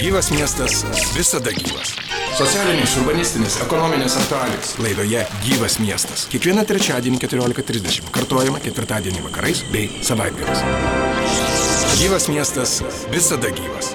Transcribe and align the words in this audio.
Gyvas 0.00 0.30
miestas 0.32 0.78
visada 1.12 1.52
gyvas. 1.52 1.90
Socialinės, 2.32 2.94
urbanistinės, 3.02 3.58
ekonominės 3.66 4.14
aktualijos. 4.16 4.70
Laidoje 4.80 5.26
Gyvas 5.44 5.76
miestas. 5.76 6.22
Kiekvieną 6.32 6.64
trečiadienį 6.64 7.20
14.30. 7.20 8.08
Kartuojama 8.14 8.62
ketvirtadienį 8.64 9.26
vakarais 9.26 9.60
bei 9.74 9.90
savaitgaliais. 10.00 10.64
Gyvas 12.00 12.30
miestas 12.32 12.78
visada 13.12 13.52
gyvas. 13.52 13.92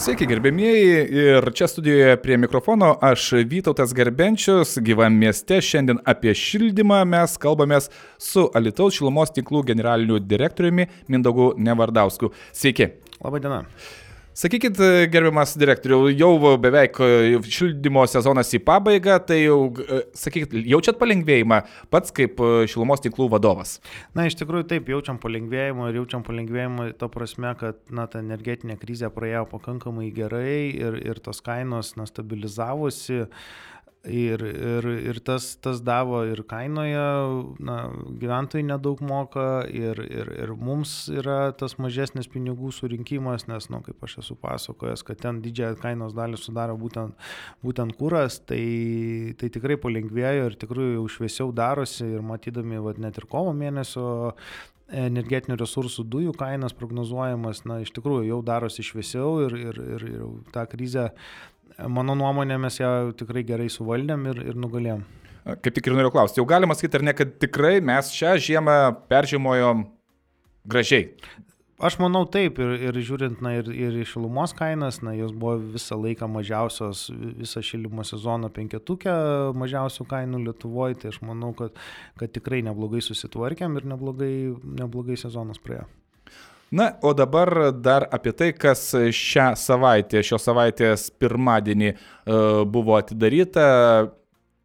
Sveiki 0.00 0.28
gerbėmieji 0.28 1.02
ir 1.24 1.50
čia 1.56 1.72
studijoje 1.72 2.20
prie 2.20 2.36
mikrofono 2.44 2.92
aš 3.00 3.30
Vytautas 3.48 3.96
Garbenčius, 3.96 4.76
gyvam 4.84 5.16
mieste. 5.16 5.62
Šiandien 5.64 6.04
apie 6.04 6.36
šildymą 6.36 7.06
mes 7.08 7.40
kalbamės 7.40 7.88
su 8.20 8.50
Alitaus 8.52 9.00
šilumos 9.00 9.32
tinklų 9.32 9.64
generaliniu 9.72 10.20
direktoriumi 10.20 10.90
Mindaugu 11.08 11.54
Nevardausku. 11.56 12.36
Sveiki. 12.52 12.98
Labadiena. 13.20 13.64
Sakykit, 14.40 14.78
gerbiamas 15.12 15.50
direktoriau, 15.58 16.06
jau 16.14 16.54
beveik 16.62 16.96
šildymo 17.50 18.06
sezonas 18.08 18.48
į 18.56 18.60
pabaigą, 18.64 19.18
tai 19.26 19.40
jau, 19.42 19.58
sakykit, 20.16 20.54
jaučiat 20.70 20.96
palengvėjimą 21.00 21.58
pats 21.92 22.14
kaip 22.16 22.40
šilumos 22.70 23.02
tinklų 23.04 23.26
vadovas? 23.34 23.74
Na, 24.16 24.24
iš 24.30 24.38
tikrųjų 24.40 24.68
taip, 24.70 24.88
jaučiam 24.88 25.18
palengvėjimą 25.20 25.90
ir 25.90 25.98
jaučiam 26.00 26.24
palengvėjimą 26.24 26.86
to 27.02 27.10
prasme, 27.12 27.52
kad, 27.60 27.82
na, 27.92 28.06
ta 28.08 28.22
energetinė 28.22 28.78
krizė 28.80 29.10
praėjo 29.12 29.44
pakankamai 29.50 30.08
gerai 30.16 30.70
ir, 30.70 30.96
ir 31.10 31.20
tos 31.20 31.42
kainos, 31.44 31.92
na, 32.00 32.08
stabilizavosi. 32.08 33.26
Ir, 34.00 34.40
ir, 34.40 34.86
ir 35.10 35.18
tas, 35.20 35.58
tas 35.60 35.82
davo 35.84 36.22
ir 36.24 36.40
kainoje, 36.48 37.02
na, 37.60 37.74
gyventojai 38.22 38.62
nedaug 38.64 39.02
moka 39.04 39.66
ir, 39.68 40.00
ir, 40.00 40.30
ir 40.40 40.54
mums 40.56 40.94
yra 41.12 41.52
tas 41.52 41.76
mažesnis 41.76 42.30
pinigų 42.32 42.72
surinkimas, 42.72 43.44
nes, 43.44 43.68
na, 43.68 43.76
nu, 43.76 43.84
kaip 43.84 44.00
aš 44.08 44.16
esu 44.22 44.38
pasakojęs, 44.40 45.04
kad 45.04 45.20
ten 45.20 45.42
didžiąją 45.44 45.76
kainos 45.84 46.16
dalį 46.16 46.40
sudaro 46.40 46.78
būtent, 46.80 47.12
būtent 47.60 47.98
kuras, 48.00 48.40
tai, 48.40 49.36
tai 49.36 49.52
tikrai 49.52 49.76
palengvėjo 49.84 50.48
ir 50.48 50.58
tikrai 50.64 50.94
jau 50.94 51.04
šviesiau 51.18 51.52
darosi 51.52 52.08
ir 52.08 52.24
matydami, 52.24 52.80
va, 52.80 52.96
net 52.96 53.20
ir 53.20 53.28
kovo 53.28 53.52
mėnesio 53.52 54.32
energetinių 54.90 55.60
resursų 55.60 56.08
dujų 56.08 56.32
kainas 56.40 56.72
prognozuojamas, 56.72 57.66
na, 57.68 57.82
iš 57.84 57.92
tikrųjų 58.00 58.30
jau 58.32 58.40
darosi 58.48 58.80
šviesiau 58.80 59.42
ir, 59.44 59.60
ir, 59.60 59.86
ir, 59.98 60.10
ir 60.16 60.28
tą 60.56 60.64
krizę 60.72 61.10
mano 61.88 62.16
nuomonė 62.18 62.58
mes 62.60 62.80
ją 62.80 62.90
tikrai 63.18 63.44
gerai 63.46 63.68
suvaldėm 63.72 64.26
ir, 64.32 64.42
ir 64.52 64.58
nugalėjom. 64.60 65.04
Kaip 65.64 65.74
tik 65.76 65.86
ir 65.88 65.96
noriu 65.96 66.12
klausti, 66.12 66.40
jau 66.40 66.48
galima 66.48 66.76
sakyti, 66.76 67.00
ar 67.00 67.06
ne, 67.08 67.14
kad 67.16 67.38
tikrai 67.40 67.78
mes 67.84 68.10
šią 68.12 68.34
žiemą 68.44 68.76
peržymojom 69.10 69.86
gražiai? 70.68 71.08
Aš 71.80 71.96
manau 71.96 72.26
taip 72.28 72.58
ir, 72.60 72.74
ir 72.90 72.96
žiūrint, 73.00 73.38
na, 73.40 73.54
ir, 73.56 73.70
ir 73.72 73.94
šilumos 74.04 74.52
kainas, 74.52 74.98
na, 75.00 75.14
jos 75.16 75.32
buvo 75.32 75.54
visą 75.78 75.96
laiką 75.96 76.26
mažiausios, 76.28 77.06
visą 77.40 77.62
šilimo 77.64 78.04
sezoną 78.04 78.50
penketukę 78.52 79.14
mažiausių 79.56 80.04
kainų 80.10 80.42
Lietuvoje, 80.44 80.98
tai 81.00 81.14
aš 81.14 81.22
manau, 81.24 81.54
kad, 81.56 81.80
kad 82.20 82.34
tikrai 82.36 82.60
neblogai 82.66 83.00
susitvarkėm 83.06 83.80
ir 83.80 83.88
neblogai, 83.94 84.34
neblogai 84.82 85.16
sezonas 85.22 85.62
praėjo. 85.64 85.88
Na, 86.70 86.92
o 87.02 87.10
dabar 87.12 87.72
dar 87.72 88.06
apie 88.14 88.30
tai, 88.30 88.52
kas 88.54 88.92
šią 88.94 89.48
savaitę, 89.58 90.20
šios 90.22 90.44
savaitės 90.46 91.08
pirmadienį 91.18 91.88
e, 91.90 91.96
buvo 92.70 92.94
atidaryta. 92.94 93.64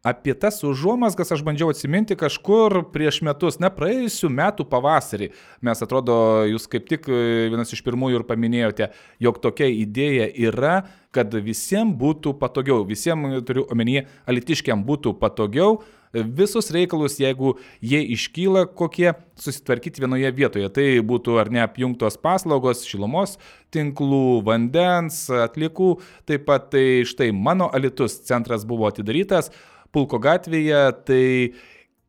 Apie 0.06 0.34
tas 0.38 0.60
užuomasgas 0.62 1.32
aš 1.34 1.40
bandžiau 1.42 1.72
atsiminti 1.72 2.14
kažkur 2.18 2.84
prieš 2.94 3.16
metus, 3.26 3.56
ne 3.58 3.66
praėjusiu 3.74 4.30
metu 4.30 4.62
pavasarį. 4.70 5.32
Mes 5.66 5.82
atrodo, 5.82 6.14
jūs 6.46 6.68
kaip 6.70 6.86
tik 6.86 7.08
e, 7.10 7.48
vienas 7.50 7.74
iš 7.74 7.82
pirmųjų 7.82 8.20
ir 8.20 8.26
paminėjote, 8.28 8.90
jog 9.26 9.42
tokia 9.42 9.66
idėja 9.72 10.30
yra, 10.46 10.76
kad 11.10 11.34
visiems 11.34 11.98
būtų 11.98 12.36
patogiau, 12.38 12.86
visiems 12.86 13.42
turiu 13.48 13.66
omenyje, 13.72 14.04
alitiškiam 14.30 14.86
būtų 14.86 15.16
patogiau 15.18 15.80
visus 16.14 16.70
reikalus, 16.70 17.18
jeigu 17.20 17.56
jie 17.82 18.00
iškyla, 18.14 18.66
kokie 18.78 19.10
susitvarkyti 19.42 20.06
vienoje 20.06 20.30
vietoje. 20.38 20.70
Tai 20.72 20.88
būtų 21.06 21.40
ar 21.42 21.50
ne 21.52 21.62
apjungtos 21.66 22.18
paslaugos, 22.22 22.86
šilumos 22.86 23.36
tinklų, 23.74 24.42
vandens, 24.46 25.26
atlikų. 25.28 25.96
Taip 26.30 26.46
pat 26.48 26.70
tai 26.72 27.02
štai 27.08 27.32
mano 27.34 27.68
Alitus 27.74 28.20
centras 28.28 28.64
buvo 28.68 28.86
atidarytas 28.88 29.50
Pulko 29.96 30.20
gatvėje. 30.20 30.82
Tai 31.08 31.24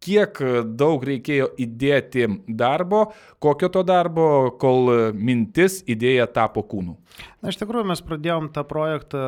kiek 0.03 0.39
daug 0.77 1.03
reikėjo 1.07 1.49
įdėti 1.59 2.27
darbo, 2.47 3.07
kokio 3.43 3.69
to 3.73 3.83
darbo, 3.87 4.27
kol 4.61 4.91
mintis, 5.15 5.79
idėja 5.89 6.27
tapo 6.31 6.63
kūnu? 6.67 6.97
Na, 7.41 7.51
iš 7.51 7.59
tikrųjų, 7.61 7.87
mes 7.89 8.03
pradėjom 8.05 8.51
tą 8.55 8.63
projektą 8.67 9.23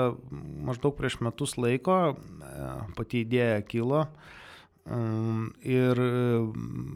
maždaug 0.68 0.96
prieš 0.98 1.20
metus 1.26 1.56
laiko, 1.60 2.18
pati 2.98 3.24
idėja 3.26 3.64
kilo. 3.66 4.06
Ir, 4.90 6.00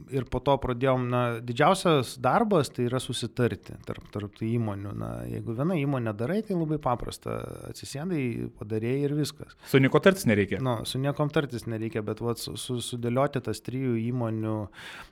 ir 0.10 0.26
po 0.34 0.40
to 0.42 0.56
pradėjom, 0.58 1.04
na, 1.12 1.20
didžiausias 1.46 2.16
darbas 2.24 2.72
tai 2.74 2.88
yra 2.88 2.98
susitarti 3.04 3.76
tarp, 3.86 4.08
tarp 4.14 4.34
tų 4.34 4.48
įmonių. 4.48 4.94
Na, 4.98 5.10
jeigu 5.30 5.54
viena 5.60 5.78
įmonė 5.78 6.16
darai, 6.18 6.40
tai 6.48 6.58
labai 6.58 6.80
paprasta. 6.82 7.38
Atsisėdai, 7.70 8.50
padarėjai 8.58 9.06
ir 9.06 9.16
viskas. 9.20 9.54
Su 9.70 9.82
nieko 9.84 10.02
tartis 10.02 10.26
nereikia. 10.30 10.58
Na, 10.66 10.80
su 10.90 11.02
niekom 11.04 11.30
tartis 11.34 11.68
nereikia, 11.70 12.02
bet 12.06 12.24
vat, 12.26 12.42
su, 12.42 12.56
su, 12.58 12.80
sudėlioti 12.82 13.44
tas 13.46 13.62
trijų 13.62 14.00
įmonių, 14.08 14.58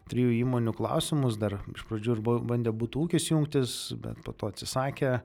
trijų 0.10 0.36
įmonių 0.42 0.74
klausimus, 0.82 1.38
dar 1.42 1.60
iš 1.76 1.86
pradžių 1.90 2.18
ir 2.18 2.26
bandė 2.26 2.74
būtų 2.74 3.06
ūkis 3.06 3.30
jungtis, 3.30 3.80
bet 4.02 4.26
po 4.26 4.34
to 4.34 4.50
atsisakė. 4.50 5.20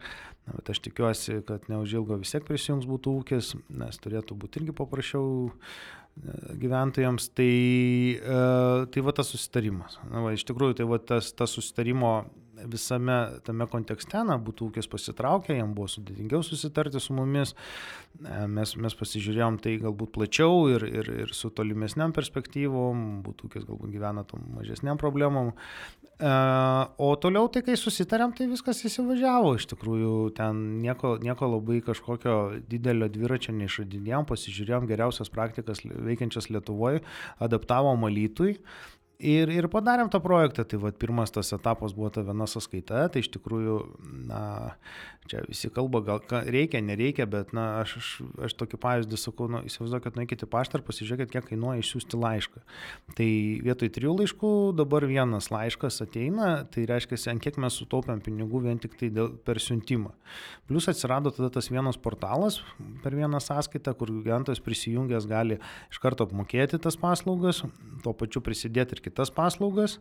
Na, 0.46 0.60
bet 0.60 0.74
aš 0.76 0.84
tikiuosi, 0.84 1.40
kad 1.48 1.64
neužilgo 1.72 2.20
vis 2.20 2.36
tiek 2.36 2.44
prisijungs 2.46 2.84
būtų 2.86 3.16
ūkis, 3.22 3.54
nes 3.80 3.96
turėtų 4.04 4.36
būti 4.38 4.60
irgi 4.60 4.76
paprasčiau 4.76 5.48
gyventojams, 6.60 7.28
tai, 7.36 7.52
e, 8.16 8.40
tai 8.92 9.04
va 9.04 9.14
tas 9.16 9.30
susitarimas. 9.32 9.98
Na, 10.10 10.24
va, 10.24 10.32
iš 10.36 10.46
tikrųjų, 10.48 10.78
tai 10.80 10.88
va 10.88 10.98
tas, 11.02 11.32
tas 11.36 11.52
susitarimo 11.56 12.18
visame 12.70 13.16
tame 13.46 13.66
kontekste, 13.70 14.22
na, 14.26 14.38
būtų 14.42 14.70
ūkis 14.70 14.88
pasitraukę, 14.90 15.56
jam 15.56 15.74
buvo 15.76 15.88
sudėtingiau 15.90 16.42
susitarti 16.46 17.00
su 17.02 17.16
mumis, 17.16 17.54
e, 18.22 18.46
mes, 18.50 18.74
mes 18.80 18.98
pasižiūrėjom 18.98 19.60
tai 19.64 19.76
galbūt 19.82 20.14
plačiau 20.16 20.66
ir, 20.72 20.86
ir, 20.86 21.12
ir 21.26 21.34
su 21.36 21.50
tolimesniam 21.54 22.14
perspektyvom, 22.16 23.06
būtų 23.26 23.50
ūkis 23.50 23.68
galbūt 23.68 23.94
gyvena 23.94 24.26
tom 24.28 24.44
mažesniam 24.56 25.00
problemom. 25.00 25.52
E, 26.16 26.32
o 26.96 27.10
toliau 27.20 27.50
tai, 27.52 27.60
kai 27.66 27.76
susitarėm, 27.76 28.32
tai 28.36 28.48
viskas 28.48 28.80
įsivažiavo, 28.88 29.54
iš 29.58 29.68
tikrųjų, 29.74 30.14
ten 30.38 30.64
nieko, 30.84 31.16
nieko 31.22 31.50
labai 31.56 31.82
kažkokio 31.84 32.36
didelio 32.70 33.10
dviračio 33.12 33.52
neišradinėjom, 33.58 34.28
pasižiūrėjom 34.30 34.88
geriausias 34.88 35.32
praktikas 35.32 35.84
veikiančias 35.84 36.48
Lietuvoje, 36.52 37.02
adaptavom 37.42 38.08
Alytui. 38.08 38.56
Ir, 39.16 39.48
ir 39.48 39.64
padarėm 39.72 40.10
tą 40.12 40.18
projektą, 40.20 40.66
tai 40.68 40.76
vad 40.76 40.96
pirmas 41.00 41.32
tas 41.32 41.48
etapas 41.56 41.94
buvo 41.96 42.10
ta 42.12 42.20
viena 42.20 42.44
sąskaita, 42.44 43.06
tai 43.08 43.22
iš 43.22 43.30
tikrųjų, 43.32 43.76
na, 44.28 44.40
čia 45.30 45.40
visi 45.48 45.70
kalba, 45.72 46.02
gal 46.04 46.20
reikia, 46.44 46.82
nereikia, 46.84 47.24
bet, 47.24 47.54
na, 47.56 47.80
aš, 47.80 47.94
aš, 47.96 48.10
aš 48.44 48.56
tokį 48.60 48.80
pavyzdį 48.82 49.20
sakau, 49.20 49.48
nu, 49.48 49.62
įsivaizduokit, 49.64 50.18
nueikite 50.20 50.44
į 50.44 50.50
paštą 50.52 50.80
ir 50.80 50.84
pasižiūrėkit, 50.84 51.32
kiek 51.32 51.48
kainuoja 51.48 51.80
išsiųsti 51.80 52.20
laišką. 52.20 52.62
Tai 53.16 53.28
vietoj 53.64 53.92
trijų 53.96 54.12
laiškų 54.20 54.52
dabar 54.82 55.08
vienas 55.08 55.48
laiškas 55.54 56.02
ateina, 56.04 56.50
tai 56.68 56.84
reiškia, 56.92 57.16
ant 57.32 57.44
kiek 57.46 57.56
mes 57.62 57.80
sutaupėm 57.80 58.20
pinigų 58.26 58.66
vien 58.68 58.82
tik 58.82 58.98
tai 59.00 59.08
dėl, 59.16 59.32
per 59.48 59.62
siuntimą. 59.64 60.12
Plus 60.68 60.90
atsirado 60.92 61.32
tada 61.32 61.48
tas 61.56 61.70
vienas 61.72 61.96
portalas 61.96 62.60
per 63.00 63.16
vieną 63.16 63.40
sąskaitą, 63.40 63.96
kur 63.96 64.12
gyventojas 64.12 64.60
prisijungęs 64.60 65.28
gali 65.30 65.60
iš 65.88 66.00
karto 66.02 66.26
apmokėti 66.28 66.82
tas 66.82 66.98
paslaugas, 67.00 67.62
tuo 68.04 68.12
pačiu 68.18 68.42
prisidėti 68.44 68.98
ir 68.98 69.05
kitas 69.06 69.32
paslaugas, 69.34 69.96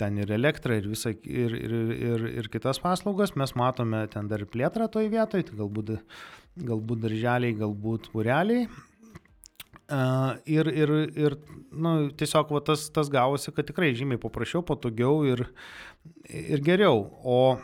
ten 0.00 0.18
ir 0.20 0.32
elektrą, 0.34 0.80
ir, 0.80 0.90
visa, 0.90 1.14
ir, 1.14 1.56
ir, 1.56 1.74
ir, 1.94 2.28
ir 2.42 2.50
kitas 2.52 2.82
paslaugas, 2.82 3.36
mes 3.38 3.54
matome 3.58 4.02
ten 4.12 4.28
dar 4.30 4.44
plėtrą 4.48 4.90
toj 4.92 5.10
vietoj, 5.12 5.46
tai 5.48 5.58
galbūt, 5.62 5.96
galbūt 6.70 7.04
darželiai, 7.06 7.56
galbūt 7.60 8.10
bureliai. 8.14 8.68
Uh, 9.90 10.36
ir 10.46 10.68
ir, 10.70 10.90
ir 11.18 11.34
nu, 11.74 12.12
tiesiog 12.14 12.52
va, 12.54 12.60
tas, 12.62 12.84
tas 12.94 13.08
gavosi, 13.10 13.50
kad 13.50 13.66
tikrai 13.66 13.88
žymiai 13.98 14.20
paprasčiau, 14.22 14.62
patogiau 14.62 15.24
ir, 15.26 15.42
ir 16.30 16.62
geriau. 16.62 17.08
O 17.26 17.58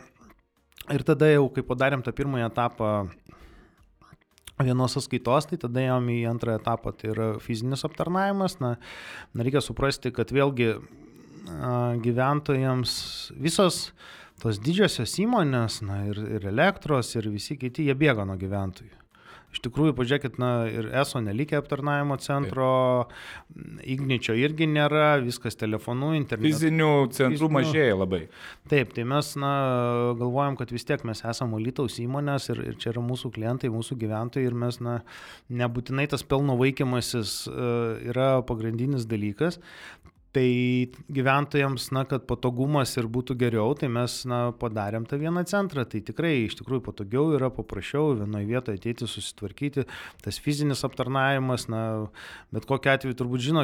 ir 0.91 1.05
tada 1.07 1.29
jau, 1.31 1.45
kai 1.55 1.63
padarėm 1.63 2.03
tą 2.03 2.11
pirmąją 2.15 2.49
etapą 2.51 2.91
vienos 4.65 4.95
sąskaitos, 4.97 5.49
tai 5.49 5.59
tada 5.61 5.83
jam 5.83 6.07
į 6.09 6.21
antrą 6.31 6.55
etapą, 6.57 6.93
tai 6.97 7.11
yra 7.13 7.27
fizinis 7.43 7.85
aptarnavimas. 7.85 8.57
Na, 8.63 8.75
reikia 9.37 9.61
suprasti, 9.61 10.13
kad 10.15 10.33
vėlgi 10.33 10.73
gyventojams 12.03 12.93
visos 13.39 13.91
tos 14.41 14.59
didžiosios 14.61 15.15
įmonės, 15.23 15.81
na 15.85 16.03
ir, 16.09 16.19
ir 16.37 16.47
elektros, 16.51 17.15
ir 17.15 17.29
visi 17.33 17.57
kiti, 17.57 17.87
jie 17.87 17.95
bėga 17.97 18.27
nuo 18.27 18.37
gyventojų. 18.39 19.06
Iš 19.57 19.63
tikrųjų, 19.65 19.95
pažiūrėkit, 19.97 20.35
na 20.37 20.49
ir 20.69 20.91
ESO 21.01 21.17
nelikė 21.25 21.55
aptarnavimo 21.57 22.19
centro. 22.21 22.67
Igničio 23.81 24.35
irgi 24.37 24.67
nėra, 24.69 25.15
viskas 25.23 25.57
telefonu, 25.57 26.11
internetu. 26.13 26.51
Fizinių 26.53 26.89
centrų 27.17 27.49
mažėja 27.55 27.95
labai. 27.97 28.19
Taip, 28.69 28.93
tai 28.93 29.07
mes 29.09 29.31
na, 29.41 29.53
galvojam, 30.19 30.59
kad 30.59 30.69
vis 30.75 30.85
tiek 30.85 31.01
mes 31.09 31.23
esame 31.25 31.57
Lytaus 31.63 31.97
įmonės 32.03 32.51
ir, 32.53 32.61
ir 32.69 32.77
čia 32.77 32.91
yra 32.93 33.01
mūsų 33.07 33.33
klientai, 33.33 33.73
mūsų 33.73 33.97
gyventojai 34.03 34.45
ir 34.45 34.59
mes 34.61 34.77
na, 34.77 34.99
nebūtinai 35.49 36.05
tas 36.11 36.21
pelno 36.21 36.59
vaikimasis 36.61 37.39
uh, 37.49 37.97
yra 38.13 38.29
pagrindinis 38.45 39.09
dalykas. 39.09 39.57
Tai 40.37 40.87
gyventojams, 41.09 41.87
na, 41.95 42.03
kad 42.05 42.27
patogumas 42.29 42.91
ir 42.99 43.07
būtų 43.09 43.33
geriau, 43.41 43.71
tai 43.73 43.87
mes, 43.89 44.19
na, 44.29 44.51
padarėm 44.53 45.07
tą 45.09 45.17
vieną 45.17 45.41
centrą. 45.49 45.81
Tai 45.89 46.01
tikrai 46.05 46.43
iš 46.43 46.59
tikrųjų 46.59 46.83
patogiau 46.85 47.31
yra, 47.33 47.49
paprasčiau 47.53 48.11
vienoje 48.19 48.45
vietoje 48.45 48.77
ateiti, 48.77 49.07
susitvarkyti, 49.09 49.87
tas 50.21 50.37
fizinis 50.43 50.85
aptarnavimas, 50.85 51.65
na, 51.73 51.81
bet 52.53 52.67
kokiu 52.69 52.91
atveju 52.93 53.17
turbūt 53.17 53.45
žino, 53.47 53.63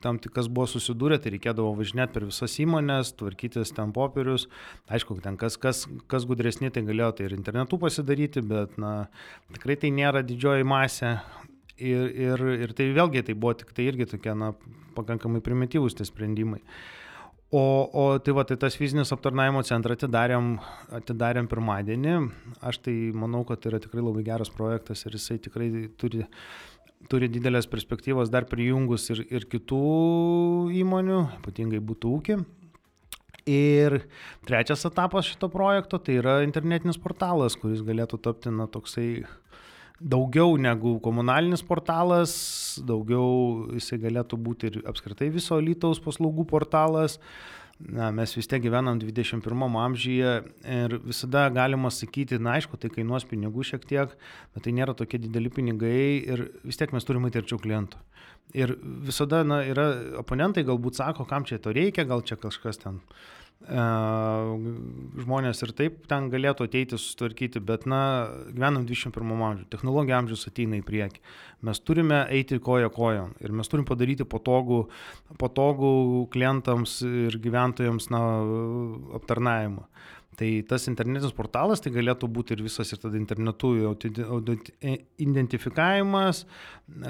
tam 0.00 0.20
tik 0.22 0.32
kas 0.38 0.48
buvo 0.48 0.64
susidūrę, 0.72 1.18
tai 1.20 1.34
reikėdavo 1.34 1.74
važinėti 1.82 2.16
per 2.16 2.28
visas 2.30 2.56
įmonės, 2.64 3.12
tvarkytis 3.20 3.74
ten 3.76 3.92
popierius. 3.96 4.46
Aišku, 4.88 5.18
ten 5.26 5.36
kas, 5.36 5.60
kas, 5.60 5.84
kas 6.08 6.24
gudresni, 6.24 6.72
tai 6.72 6.86
galėjo 6.86 7.10
tai 7.18 7.28
ir 7.28 7.36
internetu 7.36 7.76
pasidaryti, 7.82 8.40
bet, 8.40 8.80
na, 8.80 9.10
tikrai 9.52 9.76
tai 9.84 9.92
nėra 10.00 10.24
didžioji 10.24 10.64
masė. 10.64 11.18
Ir, 11.76 12.08
ir, 12.08 12.42
ir 12.64 12.70
tai 12.72 12.86
vėlgi 12.96 13.26
tai 13.26 13.34
buvo 13.36 13.52
tik 13.60 13.74
tai 13.76 13.90
irgi 13.90 14.06
tokie, 14.08 14.32
na, 14.32 14.54
pakankamai 14.96 15.42
primityvūs 15.44 15.98
tie 15.98 16.06
sprendimai. 16.08 16.62
O, 17.54 17.60
o 17.92 18.18
tai 18.18 18.32
va, 18.34 18.42
tai 18.48 18.56
tas 18.58 18.74
fizinis 18.74 19.12
aptarnaimo 19.14 19.60
centrą 19.68 19.94
atidarėm, 19.94 20.56
atidarėm 20.98 21.46
pirmadienį. 21.50 22.16
Aš 22.64 22.80
tai 22.88 22.94
manau, 23.14 23.44
kad 23.46 23.60
tai 23.62 23.70
yra 23.70 23.82
tikrai 23.84 24.02
labai 24.02 24.24
geras 24.26 24.50
projektas 24.50 25.04
ir 25.06 25.14
jisai 25.14 25.36
tikrai 25.44 25.68
turi, 26.00 26.24
turi 27.12 27.30
didelės 27.30 27.68
perspektyvos 27.70 28.32
dar 28.34 28.48
prijungus 28.50 29.06
ir, 29.14 29.22
ir 29.30 29.46
kitų 29.52 29.82
įmonių, 30.80 31.22
ypatingai 31.38 31.84
būtų 31.92 32.14
ūkį. 32.18 32.38
Ir 33.46 34.00
trečias 34.48 34.82
etapas 34.88 35.28
šito 35.30 35.46
projekto 35.52 36.00
tai 36.02 36.18
yra 36.18 36.40
internetinis 36.42 36.98
portalas, 36.98 37.54
kuris 37.54 37.84
galėtų 37.86 38.18
tapti 38.24 38.50
na, 38.50 38.66
toksai 38.66 39.22
daugiau 40.00 40.56
negu 40.60 40.96
komunalinis 41.04 41.64
portalas, 41.64 42.32
daugiau 42.84 43.68
jisai 43.76 43.98
galėtų 44.02 44.38
būti 44.40 44.70
ir 44.70 44.80
apskritai 44.88 45.30
viso 45.32 45.58
Lytaus 45.60 46.02
paslaugų 46.04 46.46
portalas. 46.50 47.20
Na, 47.76 48.08
mes 48.08 48.32
vis 48.32 48.48
tiek 48.48 48.62
gyvenam 48.64 48.96
21 48.96 49.74
amžiuje 49.76 50.30
ir 50.64 50.94
visada 51.04 51.42
galima 51.52 51.90
sakyti, 51.92 52.38
na 52.40 52.54
aišku, 52.56 52.78
tai 52.80 52.88
kainuos 52.88 53.26
pinigų 53.28 53.66
šiek 53.68 53.84
tiek, 53.84 54.14
bet 54.54 54.64
tai 54.64 54.72
nėra 54.72 54.94
tokie 54.96 55.20
dideli 55.20 55.52
pinigai 55.52 56.24
ir 56.24 56.46
vis 56.64 56.80
tiek 56.80 56.94
mes 56.96 57.04
turime 57.04 57.28
eiti 57.28 57.42
arčiau 57.42 57.60
klientų. 57.60 58.00
Ir 58.56 58.72
visada, 58.80 59.42
na, 59.44 59.60
yra 59.68 59.90
oponentai 60.22 60.64
galbūt 60.64 60.96
sako, 60.96 61.26
kam 61.28 61.44
čia 61.44 61.60
to 61.60 61.74
reikia, 61.76 62.06
gal 62.08 62.24
čia 62.24 62.40
kažkas 62.40 62.80
ten 62.80 63.02
žmonės 63.66 65.62
ir 65.64 65.72
taip 65.74 66.04
ten 66.10 66.28
galėtų 66.30 66.68
ateiti 66.68 66.98
susitvarkyti, 66.98 67.62
bet, 67.66 67.86
na, 67.90 68.28
gyvenam 68.52 68.84
21 68.86 69.32
amžiuje, 69.32 69.66
technologija 69.72 70.20
amžius 70.20 70.46
ateina 70.46 70.78
į 70.78 70.84
priekį. 70.86 71.22
Mes 71.66 71.80
turime 71.82 72.20
eiti 72.30 72.60
koja 72.62 72.92
kojon 72.92 73.32
ir 73.42 73.54
mes 73.56 73.68
turim 73.72 73.86
padaryti 73.88 74.26
patogų, 74.28 74.84
patogų 75.40 76.28
klientams 76.30 77.00
ir 77.06 77.38
gyventojams 77.42 78.10
na, 78.14 78.22
aptarnavimą. 79.18 79.88
Tai 80.36 80.48
tas 80.68 80.84
internetinis 80.90 81.32
portalas 81.32 81.80
tai 81.80 81.90
galėtų 81.94 82.28
būti 82.28 82.52
ir 82.52 82.62
visas 82.66 82.90
ir 82.92 83.00
tada 83.00 83.16
internetu 83.16 83.70
identifikavimas, 85.22 86.42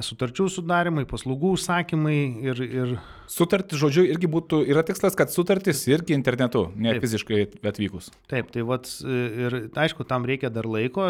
sutarčių 0.07 0.47
sudarimai, 0.53 1.03
paslaugų 1.11 1.57
užsakymai 1.57 2.19
ir... 2.47 2.63
ir... 2.67 2.93
Sutartis, 3.27 3.81
žodžiu, 3.83 4.05
irgi 4.07 4.31
būtų, 4.31 4.61
yra 4.71 4.85
tikslas, 4.87 5.17
kad 5.19 5.33
sutartis 5.35 5.81
irgi 5.91 6.15
internetu, 6.15 6.69
ne 6.79 6.95
Taip. 6.95 7.03
fiziškai 7.03 7.41
atvykus. 7.67 8.13
Taip, 8.31 8.53
tai 8.55 8.63
vat, 8.69 8.87
ir 9.03 9.59
aišku, 9.75 10.07
tam 10.07 10.29
reikia 10.31 10.53
dar 10.55 10.69
laiko, 10.71 11.09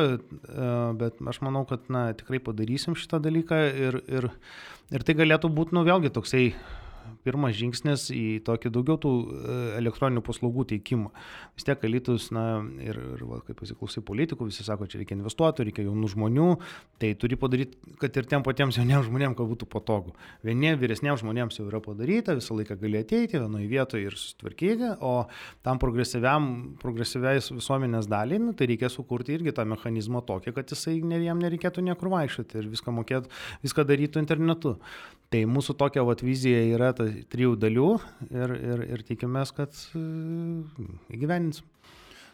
bet 0.97 1.21
aš 1.21 1.43
manau, 1.45 1.67
kad 1.69 1.85
na, 1.93 2.09
tikrai 2.17 2.41
padarysim 2.41 2.97
šitą 2.97 3.21
dalyką 3.29 3.61
ir, 3.69 4.01
ir, 4.09 4.31
ir 4.97 5.05
tai 5.05 5.21
galėtų 5.21 5.53
būti, 5.53 5.77
nu 5.77 5.85
vėlgi, 5.85 6.15
toksai 6.17 6.47
pirmas 7.27 7.57
žingsnis 7.59 8.09
į 8.15 8.25
tokį 8.47 8.73
daugiau 8.75 8.99
tų 9.03 9.13
e, 9.17 9.57
elektroninių 9.81 10.23
paslaugų 10.27 10.67
teikimą. 10.73 11.11
Vis 11.57 11.67
tiek 11.67 11.85
elitus, 11.89 12.29
na 12.35 12.45
ir, 12.83 12.99
ir 13.17 13.25
va, 13.29 13.41
kaip 13.47 13.59
pasiklausai 13.61 14.03
politikų, 14.07 14.49
visi 14.51 14.67
sako, 14.67 14.89
čia 14.91 15.01
reikia 15.01 15.17
investuotojų, 15.19 15.69
reikia 15.71 15.87
jaunų 15.87 16.11
žmonių, 16.15 16.49
tai 17.03 17.13
turi 17.21 17.39
padaryti, 17.41 17.79
kad 18.01 18.17
ir 18.21 18.29
tiem 18.31 18.45
patiems 18.47 18.79
jauniems 18.81 19.09
žmonėms, 19.09 19.39
kad 19.39 19.51
būtų 19.53 19.69
patogu. 19.73 20.15
Vieni 20.47 20.75
vyresniems 20.79 21.23
žmonėms 21.25 21.61
jau 21.61 21.67
yra 21.71 21.81
padaryta, 21.85 22.37
visą 22.39 22.57
laiką 22.59 22.79
gali 22.81 23.01
ateiti 23.03 23.41
vienoje 23.41 23.71
vietoje 23.71 24.11
ir 24.11 24.19
susitvarkyti, 24.19 24.93
o 25.01 25.15
tam 25.67 25.81
progresyviai 25.83 27.41
visuomenės 27.41 28.09
daliai, 28.11 28.41
nu, 28.43 28.55
tai 28.57 28.71
reikia 28.73 28.91
sukurti 28.93 29.37
irgi 29.37 29.55
tą 29.57 29.67
mechanizmą 29.69 30.23
tokį, 30.27 30.55
kad 30.57 30.73
jisai 30.73 30.99
jam 31.25 31.43
nereikėtų 31.43 31.85
niekur 31.87 32.11
vaikščioti 32.13 32.61
ir 32.61 32.71
viską 32.73 32.95
mokėtų, 33.01 33.33
viską 33.65 33.87
darytų 33.89 34.23
internetu. 34.23 34.77
Tai 35.33 35.43
mūsų 35.51 35.75
tokia 35.81 36.05
vat, 36.07 36.23
vizija 36.23 36.61
yra 36.71 36.93
trijų 36.97 37.57
dalių 37.59 37.89
ir, 38.31 38.53
ir, 38.57 38.85
ir 38.95 39.03
tikimės, 39.09 39.51
kad 39.57 39.75
e, 39.99 40.03
įgyveninsim. 41.17 41.67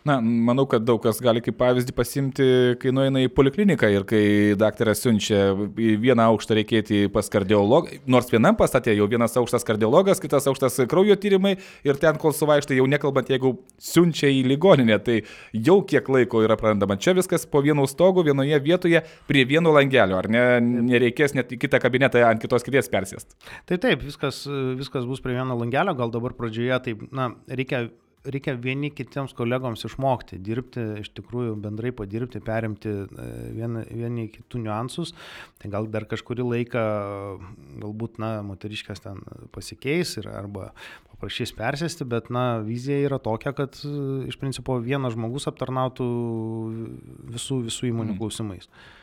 Na, 0.02 0.16
manau, 0.18 0.64
kad 0.66 0.82
daug 0.82 0.98
kas 1.02 1.20
gali 1.22 1.38
kaip 1.44 1.54
pavyzdį 1.60 1.92
pasimti, 1.94 2.46
kai 2.82 2.90
nueina 2.94 3.20
į 3.22 3.28
polikliniką 3.36 3.86
ir 3.94 4.06
kai 4.08 4.22
daktaras 4.58 4.98
siunčia 5.04 5.52
į 5.78 5.92
vieną 6.02 6.26
aukštą 6.32 6.56
reikėti 6.58 7.04
pas 7.14 7.30
kardiologą, 7.30 8.00
nors 8.10 8.32
vienam 8.32 8.58
pastatė 8.58 8.96
jau 8.96 9.06
vienas 9.10 9.38
aukštas 9.38 9.62
kardiologas, 9.68 10.18
kitas 10.22 10.48
aukštas 10.50 10.80
kraujo 10.90 11.14
tyrimai 11.22 11.54
ir 11.86 12.02
ten, 12.02 12.18
kol 12.18 12.34
suvaištai, 12.34 12.80
jau 12.80 12.88
nekalbant, 12.90 13.30
jeigu 13.30 13.54
siunčia 13.78 14.32
į 14.34 14.42
ligoninę, 14.50 14.98
tai 15.06 15.20
jau 15.54 15.78
kiek 15.86 16.10
laiko 16.10 16.42
yra 16.42 16.58
prarandama. 16.58 16.98
Čia 16.98 17.14
viskas 17.20 17.46
po 17.46 17.62
vienu 17.62 17.86
stogu, 17.86 18.26
vienoje 18.26 18.58
vietoje, 18.66 19.04
prie 19.30 19.46
vieno 19.46 19.70
langelio, 19.70 20.18
ar 20.18 20.26
ne, 20.26 20.46
nereikės 20.90 21.38
net 21.38 21.54
į 21.54 21.62
kitą 21.62 21.78
kabinetą 21.82 22.26
ant 22.26 22.42
kitos 22.42 22.66
kėdės 22.66 22.90
persėsti. 22.90 23.38
Tai 23.70 23.78
taip, 23.86 24.02
viskas, 24.02 24.48
viskas 24.82 25.06
bus 25.06 25.22
prie 25.22 25.38
vieno 25.38 25.54
langelio, 25.62 25.94
gal 25.94 26.10
dabar 26.10 26.34
pradžioje, 26.34 26.82
tai, 26.88 26.98
na, 27.14 27.36
reikia 27.46 27.86
reikia 28.24 28.54
vieni 28.58 28.90
kitiems 28.94 29.34
kolegoms 29.36 29.84
išmokti, 29.88 30.38
dirbti, 30.42 30.84
iš 31.02 31.10
tikrųjų 31.16 31.56
bendrai 31.62 31.92
padirbti, 31.96 32.42
perimti 32.44 32.92
e, 32.92 33.26
vieni, 33.56 33.84
vieni 33.90 34.28
kitų 34.32 34.62
niuansus. 34.66 35.14
Tai 35.62 35.72
gal 35.72 35.88
dar 35.92 36.06
kažkurį 36.10 36.46
laiką, 36.46 36.84
galbūt, 37.82 38.20
na, 38.22 38.34
moteriškas 38.46 39.02
ten 39.04 39.22
pasikeis 39.54 40.16
ir 40.20 40.30
arba 40.30 40.70
paprašys 41.10 41.54
persėsti, 41.58 42.06
bet, 42.08 42.30
na, 42.34 42.62
vizija 42.66 43.02
yra 43.08 43.20
tokia, 43.22 43.54
kad 43.56 43.78
iš 43.82 44.38
principo 44.40 44.78
vienas 44.82 45.16
žmogus 45.16 45.48
aptarnautų 45.50 46.08
visų, 47.34 47.62
visų 47.68 47.92
įmonių 47.92 48.14
mm. 48.14 48.20
klausimais. 48.22 48.70
Mm. 48.70 49.01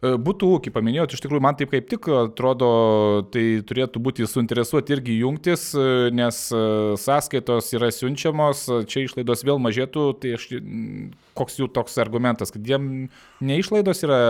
E, 0.00 0.14
būtų 0.16 0.48
ūkį 0.56 0.72
paminėjot, 0.72 1.14
iš 1.14 1.22
tikrųjų 1.24 1.44
man 1.44 1.56
taip 1.60 1.72
kaip 1.74 1.88
tik 1.90 2.08
atrodo, 2.14 2.70
tai 3.34 3.44
turėtų 3.68 4.00
būti 4.00 4.28
suinteresuoti 4.28 4.94
irgi 4.96 5.18
jungtis, 5.20 5.66
e, 5.76 6.08
nes 6.16 6.38
e, 6.56 6.62
sąskaitos 7.00 7.68
yra 7.76 7.90
siunčiamos, 7.92 8.64
čia 8.88 9.04
išlaidos 9.04 9.44
vėl 9.44 9.60
mažėtų, 9.60 10.06
tai 10.22 10.34
aš, 10.38 10.48
koks 11.36 11.60
jų 11.60 11.68
toks 11.76 12.00
argumentas, 12.00 12.52
kad 12.54 12.64
jiem 12.64 13.10
neišlaidos 13.44 14.00
yra 14.08 14.20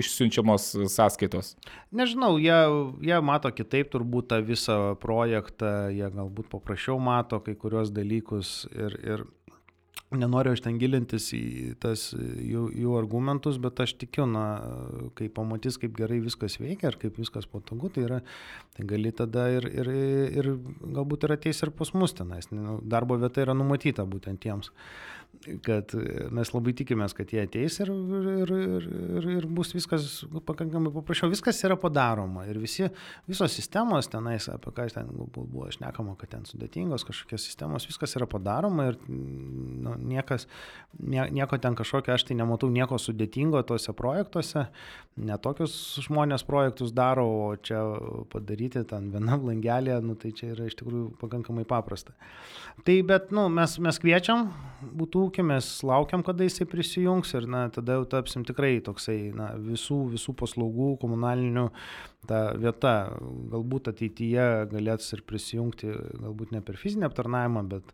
išsiunčiamos 0.00 0.70
sąskaitos? 0.96 1.54
Nežinau, 1.92 2.38
jie, 2.40 2.56
jie 3.04 3.20
mato 3.24 3.52
kitaip 3.52 3.92
turbūt 3.92 4.32
tą 4.32 4.40
visą 4.44 4.78
projektą, 5.02 5.90
jie 5.92 6.08
galbūt 6.14 6.48
paprasčiau 6.56 6.96
mato 7.00 7.42
kai 7.44 7.52
kurios 7.58 7.92
dalykus 7.92 8.62
ir, 8.72 8.96
ir 9.04 9.28
Nenoriu 10.08 10.54
aš 10.56 10.62
ten 10.64 10.78
gilintis 10.80 11.26
į 11.36 11.74
tas 11.82 12.06
jų, 12.16 12.62
jų 12.72 12.94
argumentus, 12.96 13.58
bet 13.60 13.82
aš 13.84 13.92
tikiu, 14.00 14.24
na, 14.30 14.44
kai 15.18 15.28
pamatys, 15.28 15.76
kaip 15.82 15.92
gerai 15.98 16.16
viskas 16.24 16.56
veikia 16.62 16.88
ir 16.88 16.96
kaip 17.02 17.20
viskas 17.20 17.44
patogu, 17.50 17.90
tai, 17.92 18.06
yra, 18.06 18.22
tai 18.76 18.86
gali 18.88 19.12
tada 19.12 19.50
ir, 19.52 19.68
ir, 19.68 19.92
ir 20.40 20.48
galbūt 20.96 21.28
ir 21.28 21.36
ateis 21.36 21.60
ir 21.60 21.74
pas 21.76 21.92
mus 21.92 22.16
tenais. 22.16 22.48
Nu, 22.54 22.78
darbo 22.80 23.20
vieta 23.20 23.44
yra 23.44 23.56
numatyta 23.58 24.08
būtent 24.08 24.40
tiems 24.46 24.72
kad 25.62 25.92
mes 26.34 26.50
labai 26.50 26.72
tikimės, 26.76 27.14
kad 27.16 27.30
jie 27.32 27.40
ateis 27.44 27.78
ir, 27.82 27.90
ir, 27.92 28.50
ir, 28.52 28.86
ir, 29.20 29.26
ir 29.38 29.46
bus 29.54 29.70
viskas 29.76 30.06
pakankamai 30.48 30.90
paprasčiau. 30.92 31.30
Viskas 31.30 31.60
yra 31.66 31.76
padaroma 31.78 32.44
ir 32.48 32.58
visi, 32.60 32.88
visos 33.28 33.54
sistemos 33.54 34.10
tenais, 34.10 34.48
apie 34.50 34.72
ką 34.74 34.88
ten 34.92 35.12
buvo 35.14 35.68
šnekama, 35.72 36.16
kad 36.18 36.32
ten 36.34 36.48
sudėtingos 36.48 37.06
kažkokios 37.06 37.46
sistemos, 37.46 37.86
viskas 37.88 38.16
yra 38.18 38.28
padaroma 38.30 38.90
ir 38.90 38.98
nu, 39.08 39.94
niekas, 39.98 40.46
nie, 40.98 41.22
nieko 41.34 41.58
ten 41.62 41.76
kažkokio, 41.78 42.14
aš 42.14 42.28
tai 42.28 42.36
nematau 42.38 42.70
nieko 42.72 42.98
sudėtingo 43.00 43.62
tuose 43.66 43.92
projektuose, 43.96 44.66
netokius 45.18 45.74
žmonės 46.06 46.44
projektus 46.46 46.92
daro, 46.94 47.26
o 47.26 47.48
čia 47.56 47.80
padaryti 48.32 48.84
ten 48.88 49.10
vienam 49.14 49.46
langelį, 49.48 49.96
nu, 50.04 50.16
tai 50.18 50.32
čia 50.36 50.52
yra 50.54 50.68
iš 50.68 50.78
tikrųjų 50.80 51.10
pakankamai 51.20 51.66
paprasta. 51.68 52.14
Tai 52.86 52.94
bet, 53.06 53.32
nu, 53.34 53.48
mes, 53.52 53.74
mes 53.82 53.98
kviečiam 53.98 54.48
būtų 54.98 55.24
ūkį, 55.28 55.46
mes 55.50 55.70
laukiam, 55.86 56.22
kada 56.26 56.46
jisai 56.46 56.68
prisijungs 56.70 57.34
ir 57.34 57.48
na, 57.50 57.66
tada 57.74 57.98
jau 57.98 58.06
tapsim 58.08 58.46
tikrai 58.46 58.78
toksai 58.84 59.32
na, 59.34 59.50
visų, 59.58 60.04
visų 60.14 60.36
paslaugų 60.38 60.94
komunalinių 61.02 61.68
ta 62.26 62.40
vieta. 62.58 62.94
Galbūt 63.52 63.90
ateityje 63.92 64.46
galėtų 64.72 65.06
ir 65.16 65.22
prisijungti, 65.28 65.90
galbūt 66.18 66.52
ne 66.54 66.60
per 66.64 66.78
fizinį 66.80 67.06
aptarnavimą, 67.08 67.62
bet, 67.70 67.92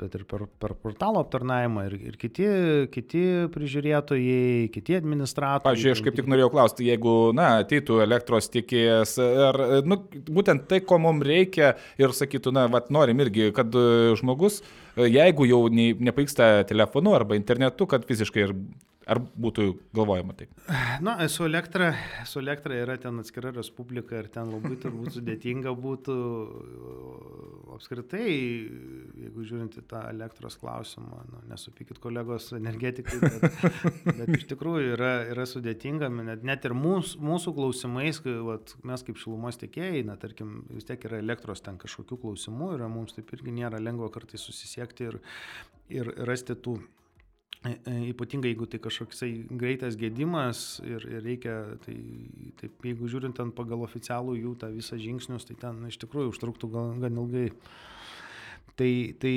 bet 0.00 0.16
ir 0.18 0.24
per, 0.28 0.44
per 0.62 0.74
portalo 0.82 1.22
aptarnavimą 1.22 1.86
ir, 1.88 1.96
ir 2.10 2.18
kiti, 2.20 2.48
kiti 2.92 3.24
prižiūrėtojai, 3.54 4.68
kiti 4.74 4.98
administratoriai. 4.98 5.66
Pavyzdžiui, 5.68 5.94
aš 5.96 6.04
kaip 6.06 6.18
tik 6.18 6.30
norėjau 6.32 6.50
klausti, 6.54 6.88
jeigu, 6.90 7.16
na, 7.36 7.48
ateitų 7.62 8.02
elektros 8.04 8.50
tikėjas, 8.52 9.16
ar, 9.48 9.60
nu, 9.88 10.00
būtent 10.28 10.66
tai, 10.70 10.82
ko 10.84 11.00
mums 11.02 11.26
reikia 11.26 11.74
ir 12.00 12.16
sakytų, 12.16 12.54
na, 12.56 12.68
vat, 12.72 12.90
norim 12.94 13.20
irgi, 13.24 13.50
kad 13.56 13.72
žmogus, 14.20 14.60
jeigu 14.98 15.48
jau 15.48 15.66
ne, 15.72 15.92
nepavyksta 16.10 16.54
telefonu 16.68 17.14
arba 17.16 17.38
internetu, 17.38 17.88
kad 17.88 18.04
fiziškai 18.08 18.48
ir 18.48 18.56
Ar 19.10 19.18
būtų 19.18 19.64
galvojama 19.96 20.34
taip? 20.38 20.52
Na, 21.02 21.16
su 21.32 21.46
elektra, 21.46 21.90
su 22.28 22.38
elektra 22.38 22.76
yra 22.84 22.94
ten 23.02 23.18
atskira 23.18 23.50
respublika 23.54 24.20
ir 24.20 24.28
ten 24.32 24.52
labai 24.52 24.76
turbūt 24.82 25.12
sudėtinga 25.16 25.72
būtų 25.78 26.16
apskritai, 27.74 28.28
jeigu 29.24 29.46
žiūrint 29.48 29.78
į 29.80 29.84
tą 29.90 30.04
elektros 30.10 30.58
klausimą, 30.60 31.22
nu, 31.32 31.42
nesupykit 31.50 31.98
kolegos 32.02 32.50
energetikai, 32.54 33.18
bet, 33.22 33.58
bet 34.20 34.32
iš 34.36 34.46
tikrųjų 34.52 34.94
yra, 34.94 35.12
yra 35.32 35.48
sudėtinga, 35.48 36.12
net, 36.22 36.46
net 36.46 36.68
ir 36.68 36.76
mūsų, 36.78 37.18
mūsų 37.26 37.56
klausimais, 37.58 38.22
kai 38.22 38.36
vat, 38.46 38.76
mes 38.86 39.06
kaip 39.08 39.18
šilumos 39.18 39.58
tiekėjai, 39.64 40.06
na, 40.06 40.18
tarkim, 40.20 40.60
vis 40.70 40.86
tiek 40.88 41.08
yra 41.08 41.22
elektros 41.24 41.64
ten 41.64 41.80
kažkokių 41.80 42.20
klausimų 42.26 42.74
ir 42.76 42.88
mums 42.92 43.16
taip 43.16 43.32
irgi 43.34 43.56
nėra 43.62 43.82
lengva 43.82 44.12
kartais 44.14 44.44
susisiekti 44.46 45.10
ir, 45.10 45.22
ir 45.90 46.12
rasti 46.28 46.54
tų 46.54 46.78
ypatingai 47.62 48.50
jeigu 48.50 48.66
tai 48.66 48.80
kažkoksai 48.82 49.30
greitas 49.60 49.94
gedimas 49.98 50.80
ir, 50.82 51.04
ir 51.06 51.22
reikia, 51.22 51.56
tai 51.84 51.94
taip, 52.58 52.74
jeigu 52.82 53.10
žiūrint 53.10 53.36
ten 53.38 53.52
pagal 53.54 53.84
oficialų 53.86 54.34
jų 54.40 54.56
tą 54.58 54.72
visą 54.74 54.98
žingsnius, 54.98 55.46
tai 55.46 55.54
ten 55.60 55.78
iš 55.86 56.00
tikrųjų 56.02 56.32
užtruktų 56.34 56.72
gan, 56.72 56.98
gan 57.04 57.20
ilgai. 57.22 57.46
Tai, 58.72 58.88
tai 59.20 59.32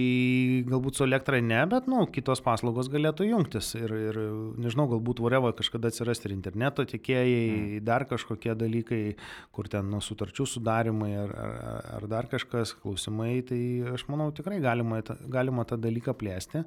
galbūt 0.64 0.96
su 0.96 1.04
elektra 1.04 1.42
ne, 1.44 1.58
bet 1.68 1.90
nu, 1.92 2.06
kitos 2.08 2.40
paslaugos 2.46 2.88
galėtų 2.92 3.28
jungtis. 3.28 3.74
Ir, 3.76 3.92
ir 4.10 4.20
nežinau, 4.64 4.86
galbūt 4.94 5.20
Voreva 5.24 5.52
kažkada 5.58 5.92
atsiras 5.92 6.24
ir 6.24 6.32
interneto 6.32 6.86
tiekėjai, 6.88 7.42
mm. 7.50 7.82
dar 7.84 8.06
kažkokie 8.08 8.54
dalykai, 8.56 9.02
kur 9.56 9.68
ten 9.72 9.90
nu, 9.92 10.00
sutarčių 10.04 10.48
sudarimai 10.48 11.12
ar, 11.20 11.36
ar, 11.36 11.90
ar 11.98 12.08
dar 12.14 12.30
kažkas, 12.32 12.78
klausimai. 12.80 13.34
Tai 13.50 13.60
aš 13.98 14.08
manau, 14.08 14.30
tikrai 14.36 14.62
galima, 14.64 15.02
galima 15.28 15.68
tą 15.68 15.82
dalyką 15.84 16.16
plėsti. 16.16 16.64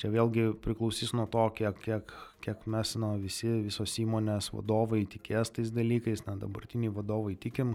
Čia 0.00 0.12
vėlgi 0.14 0.54
priklausys 0.64 1.12
nuo 1.16 1.28
to, 1.28 1.44
kiek, 1.58 1.76
kiek, 1.84 2.16
kiek 2.46 2.62
mes, 2.70 2.94
na, 3.02 3.12
visi, 3.18 3.50
visos 3.66 3.96
įmonės 4.02 4.52
vadovai 4.54 5.02
tikės 5.10 5.50
tais 5.56 5.72
dalykais, 5.74 6.22
na, 6.28 6.36
dabartiniai 6.38 6.94
vadovai 6.94 7.34
tikim, 7.42 7.74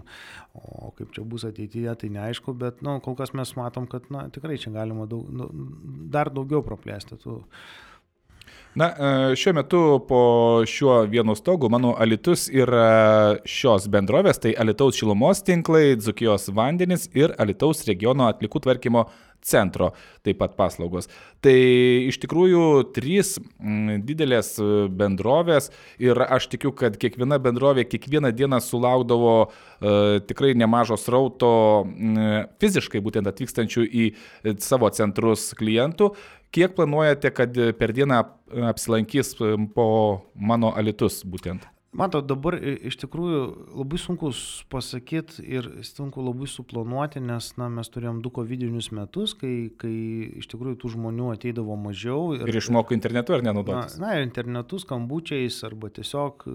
o 0.56 0.90
kaip 0.96 1.12
čia 1.12 1.26
bus 1.28 1.44
ateityje, 1.48 1.92
tai 2.00 2.12
neaišku, 2.16 2.56
bet, 2.58 2.80
na, 2.86 2.98
kol 3.04 3.18
kas 3.18 3.34
mes 3.36 3.52
matom, 3.58 3.88
kad, 3.90 4.08
na, 4.14 4.26
tikrai 4.32 4.58
čia 4.60 4.72
galima 4.74 5.08
daug, 5.10 5.28
nu, 5.28 5.50
dar 6.12 6.32
daugiau 6.32 6.64
praplėsti 6.64 7.20
tų. 7.20 7.42
Na, 8.74 8.86
e, 8.88 9.34
šiuo 9.36 9.52
metu 9.52 9.80
po 10.08 10.18
šiuo 10.66 11.02
vienu 11.12 11.34
stogu 11.36 11.68
mano 11.68 11.92
Alitus 12.00 12.46
yra 12.48 13.36
šios 13.44 13.84
bendrovės, 13.92 14.40
tai 14.40 14.54
Alitaus 14.56 14.96
šilumos 14.96 15.44
tinklai, 15.44 15.98
Dzukijos 16.00 16.48
vandenis 16.56 17.04
ir 17.12 17.34
Alitaus 17.42 17.84
regiono 17.84 18.30
atlikų 18.32 18.62
tvarkymo 18.64 19.04
centro 19.42 19.92
taip 20.22 20.38
pat 20.40 20.54
paslaugos. 20.58 21.08
Tai 21.42 21.54
iš 22.08 22.18
tikrųjų 22.22 22.92
trys 22.94 23.34
mm, 23.42 24.02
didelės 24.06 24.54
e, 24.62 24.68
bendrovės 24.88 25.70
ir 26.02 26.18
aš 26.22 26.48
tikiu, 26.52 26.72
kad 26.76 26.96
kiekviena 27.00 27.40
bendrovė 27.42 27.84
kiekvieną 27.90 28.32
dieną 28.36 28.60
sulaukdavo 28.62 29.34
uh, 29.42 30.20
tikrai 30.28 30.52
nemažo 30.58 30.96
srauto 31.00 31.52
uh, 31.82 32.30
fiziškai 32.62 33.02
būtent 33.02 33.28
atvykstančių 33.30 33.84
į 33.86 34.08
savo 34.62 34.90
centrus 34.94 35.50
klientų. 35.58 36.12
Kiek 36.52 36.74
planuojate, 36.76 37.32
kad 37.32 37.56
per 37.78 37.94
dieną 37.96 38.22
apsilankys 38.70 39.34
po 39.74 39.86
mano 40.36 40.74
alitus 40.76 41.22
būtent? 41.24 41.64
Matot, 41.92 42.24
dabar 42.24 42.54
iš 42.56 42.96
tikrųjų 43.02 43.40
labai 43.76 43.98
sunku 44.00 44.30
pasakyti 44.72 45.42
ir 45.44 45.66
sunku 45.84 46.22
labai 46.24 46.46
suplanuoti, 46.48 47.20
nes 47.20 47.50
na, 47.60 47.66
mes 47.68 47.90
turėjom 47.92 48.22
du 48.24 48.30
COVID-inius 48.32 48.88
metus, 48.96 49.34
kai, 49.36 49.68
kai 49.76 49.92
iš 50.40 50.48
tikrųjų 50.48 50.78
tų 50.80 50.92
žmonių 50.94 51.26
ateidavo 51.34 51.76
mažiau. 51.76 52.30
Ir, 52.38 52.48
ir 52.48 52.58
išmoko 52.62 52.96
internetu 52.96 53.36
ar 53.36 53.44
nenaudotis? 53.44 53.98
Na, 54.00 54.14
na, 54.14 54.22
internetu 54.24 54.80
skambučiais 54.80 55.58
arba 55.68 55.90
tiesiog, 55.92 56.46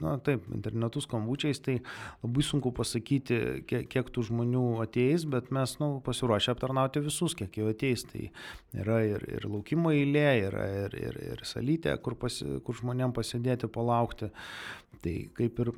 na 0.00 0.14
taip, 0.24 0.48
internetu 0.56 1.04
skambučiais, 1.04 1.60
tai 1.60 1.76
labai 2.24 2.46
sunku 2.48 2.72
pasakyti, 2.80 3.42
kiek, 3.68 3.90
kiek 3.92 4.08
tų 4.08 4.24
žmonių 4.30 4.64
ateis, 4.86 5.28
bet 5.28 5.52
mes 5.52 5.76
nu, 5.84 5.90
pasiruošę 6.06 6.54
aptarnauti 6.54 7.04
visus, 7.04 7.36
kiek 7.36 7.60
jau 7.60 7.68
ateis. 7.74 8.06
Tai 8.08 8.24
yra 8.80 9.02
ir, 9.04 9.28
ir 9.36 9.44
laukimo 9.52 9.92
eilė, 9.92 10.26
yra 10.48 10.66
ir, 10.86 10.96
ir, 10.96 11.22
ir 11.34 11.44
salytė, 11.44 11.92
kur, 12.00 12.16
pasi, 12.16 12.48
kur 12.64 12.80
žmonėm 12.80 13.12
pasidėti, 13.12 13.68
palaukti. 13.68 14.29
Tai 15.00 15.14
kaip 15.38 15.64
ir 15.64 15.72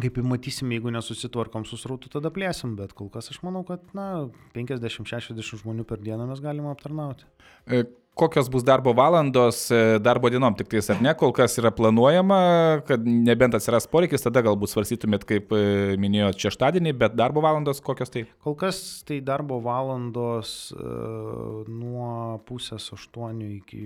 Kaip 0.00 0.18
ir 0.20 0.26
matysim, 0.28 0.70
jeigu 0.70 0.92
nesusitvarkom 0.92 1.64
su 1.66 1.78
srautu, 1.80 2.10
tada 2.12 2.30
plėsim, 2.32 2.76
bet 2.78 2.92
kol 2.96 3.08
kas 3.12 3.32
aš 3.32 3.40
manau, 3.42 3.64
kad 3.66 3.82
na, 3.96 4.28
50-60 4.54 5.64
žmonių 5.64 5.86
per 5.88 5.98
dieną 6.04 6.28
mes 6.28 6.42
galime 6.44 6.70
aptarnauti. 6.70 7.26
E, 7.66 7.82
kokios 8.20 8.50
bus 8.52 8.64
darbo 8.66 8.92
valandos 8.96 9.62
e, 9.72 9.98
darbo 10.04 10.30
dienom, 10.30 10.54
tik 10.56 10.68
tais 10.70 10.92
ar 10.92 11.00
ne, 11.02 11.14
kol 11.18 11.32
kas 11.36 11.56
yra 11.60 11.72
planuojama, 11.74 12.40
kad 12.88 13.04
nebent 13.08 13.56
atsiras 13.56 13.88
poreikis, 13.90 14.24
tada 14.24 14.44
galbūt 14.46 14.72
svarstytumėt, 14.72 15.24
kaip 15.28 15.54
e, 15.56 15.62
minėjot, 16.00 16.38
šeštadienį, 16.44 16.94
bet 17.00 17.16
darbo 17.18 17.42
valandos 17.44 17.82
kokios 17.84 18.12
tai? 18.12 18.26
Kol 18.44 18.56
kas 18.60 18.82
tai 19.08 19.22
darbo 19.24 19.58
valandos 19.64 20.54
uh, 20.76 21.64
nuo 21.66 22.38
pusės 22.48 22.92
aštuonių 22.94 23.50
iki, 23.58 23.82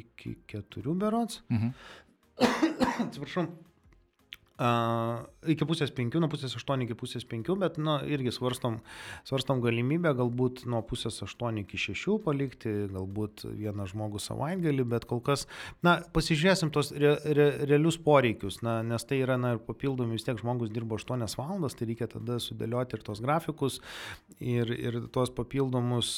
iki 0.00 0.36
keturių 0.50 0.96
berots. 1.06 1.44
Mhm. 1.52 1.76
Jetzt 2.38 3.20
war 3.20 3.26
schon. 3.26 3.65
Uh, 4.56 5.26
iki 5.52 5.66
pusės 5.68 5.90
penkių, 5.92 6.20
nuo 6.22 6.30
pusės 6.32 6.54
aštuonių 6.56 6.86
iki 6.86 6.94
pusės 6.96 7.26
penkių, 7.28 7.58
bet, 7.60 7.74
na, 7.76 7.98
irgi 8.08 8.32
svarstom, 8.32 8.78
svarstom 9.28 9.60
galimybę 9.60 10.14
galbūt 10.16 10.62
nuo 10.70 10.80
pusės 10.86 11.18
aštuonių 11.26 11.66
iki 11.66 11.80
šešių 11.82 12.14
palikti, 12.24 12.72
galbūt 12.92 13.44
vieną 13.50 13.84
žmogų 13.90 14.22
savaitgalį, 14.24 14.86
bet 14.88 15.04
kol 15.10 15.20
kas, 15.24 15.44
na, 15.84 15.98
pasižiūrėsim 16.16 16.72
tos 16.72 16.92
re, 16.96 17.18
re, 17.36 17.48
realius 17.68 17.98
poreikius, 18.00 18.62
na, 18.64 18.78
nes 18.86 19.04
tai 19.04 19.18
yra, 19.26 19.36
na, 19.40 19.54
ir 19.58 19.60
papildomi 19.66 20.16
vis 20.16 20.24
tiek 20.24 20.40
žmogus 20.40 20.72
dirbo 20.72 20.96
8 20.96 21.26
valandas, 21.36 21.76
tai 21.76 21.90
reikia 21.90 22.08
tada 22.16 22.38
sudėlioti 22.40 22.96
ir 22.96 23.04
tos 23.04 23.20
grafikus, 23.24 23.82
ir, 24.40 24.72
ir 24.72 24.98
tuos 25.12 25.34
papildomus, 25.36 26.14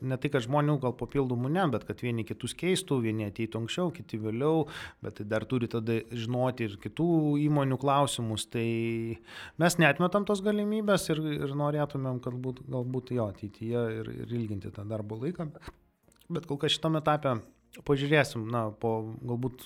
ne 0.00 0.16
tai, 0.16 0.32
kad 0.32 0.48
žmonių 0.48 0.78
gal 0.86 0.96
papildomų 0.96 1.52
ne, 1.52 1.68
bet 1.76 1.84
kad 1.88 2.00
vieni 2.00 2.24
kitus 2.24 2.56
keistų, 2.56 3.02
vieni 3.04 3.28
ateitų 3.28 3.60
anksčiau, 3.60 3.92
kiti 3.92 4.20
vėliau, 4.24 4.66
bet 5.04 5.20
tai 5.20 5.28
dar 5.28 5.44
turi 5.48 5.68
tada 5.68 6.00
žinoti 6.16 6.70
ir 6.70 6.80
kitų 6.80 7.12
įmonių 7.46 7.78
klausimus, 7.82 8.46
tai 8.52 8.66
mes 9.62 9.78
netmetam 9.82 10.26
tos 10.28 10.42
galimybės 10.44 11.08
ir, 11.12 11.22
ir 11.46 11.56
norėtumėm, 11.58 12.20
kad 12.24 12.36
būt, 12.44 12.62
galbūt 12.72 13.14
jo 13.16 13.28
ateityje 13.32 13.86
ir, 14.00 14.12
ir 14.24 14.36
ilginti 14.40 14.72
tą 14.74 14.86
darbo 14.88 15.20
laiką. 15.22 15.48
Bet 16.32 16.46
kol 16.48 16.60
kas 16.62 16.76
šitame 16.76 17.02
etape 17.02 17.36
pažiūrėsim, 17.88 18.44
na, 18.52 18.66
po 18.70 18.96
galbūt 19.24 19.64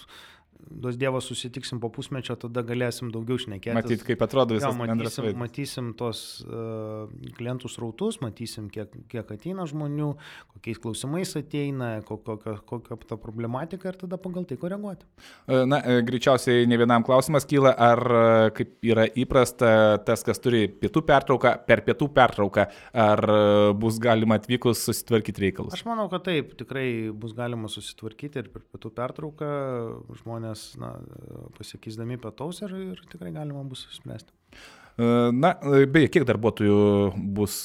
duos 0.71 0.97
Dievas 0.97 1.25
susitiksim 1.25 1.81
po 1.81 1.91
pusmečio, 1.93 2.37
tada 2.41 2.63
galėsim 2.67 3.11
daugiau 3.15 3.39
šnekėti. 3.41 3.75
Matyt, 3.77 4.03
kaip 4.07 4.23
atrodo 4.27 4.57
visas 4.57 4.73
ja, 4.73 4.87
matysim, 4.89 5.29
matysim 5.41 5.91
tos 5.99 6.23
uh, 6.47 7.07
klientų 7.37 7.71
srautus, 7.71 8.21
matysim, 8.25 8.69
kiek, 8.73 8.93
kiek 9.11 9.31
ateina 9.37 9.67
žmonių, 9.69 10.13
kokiais 10.57 10.81
klausimais 10.83 11.35
ateina, 11.39 11.91
kokia, 12.07 12.57
kokia 12.67 12.99
ta 13.07 13.19
problematika 13.21 13.93
ir 13.93 14.01
tada 14.01 14.19
pagal 14.21 14.47
tai 14.49 14.59
koreguoti. 14.61 15.07
E, 15.47 15.63
na, 15.69 15.81
e, 15.81 16.01
greičiausiai 16.07 16.67
ne 16.69 16.79
vienam 16.81 17.05
klausimas 17.07 17.47
kyla, 17.49 17.73
ar 17.73 18.03
kaip 18.57 18.77
yra 18.87 19.07
įprasta 19.19 19.71
tas, 20.07 20.25
kas 20.27 20.43
turi 20.43 20.67
pietų 20.73 21.05
pertrauką, 21.07 21.55
per 21.69 21.85
pietų 21.87 22.11
pertrauką, 22.17 22.67
ar 23.07 23.25
bus 23.79 24.01
galima 24.03 24.41
atvykus 24.41 24.85
susitvarkyti 24.89 25.47
reikalus? 25.47 25.77
Aš 25.77 25.87
manau, 25.89 26.09
kad 26.13 26.27
taip, 26.27 26.55
tikrai 26.59 26.87
bus 27.15 27.37
galima 27.37 27.71
susitvarkyti 27.73 28.43
ir 28.43 28.51
per 28.55 28.65
pietų 28.73 28.93
pertrauką 28.97 29.53
žmonės 30.23 30.46
žmonės 30.47 30.76
na, 30.79 30.95
pasikeisdami 31.59 32.19
pietaus 32.19 32.62
ir, 32.62 32.75
ir 32.95 33.03
tikrai 33.11 33.33
galima 33.35 33.65
bus 33.65 33.87
spręsti. 33.91 34.33
Na, 34.97 35.50
beje, 35.93 36.09
kiek 36.09 36.25
darbuotojų 36.25 36.76
bus 37.37 37.59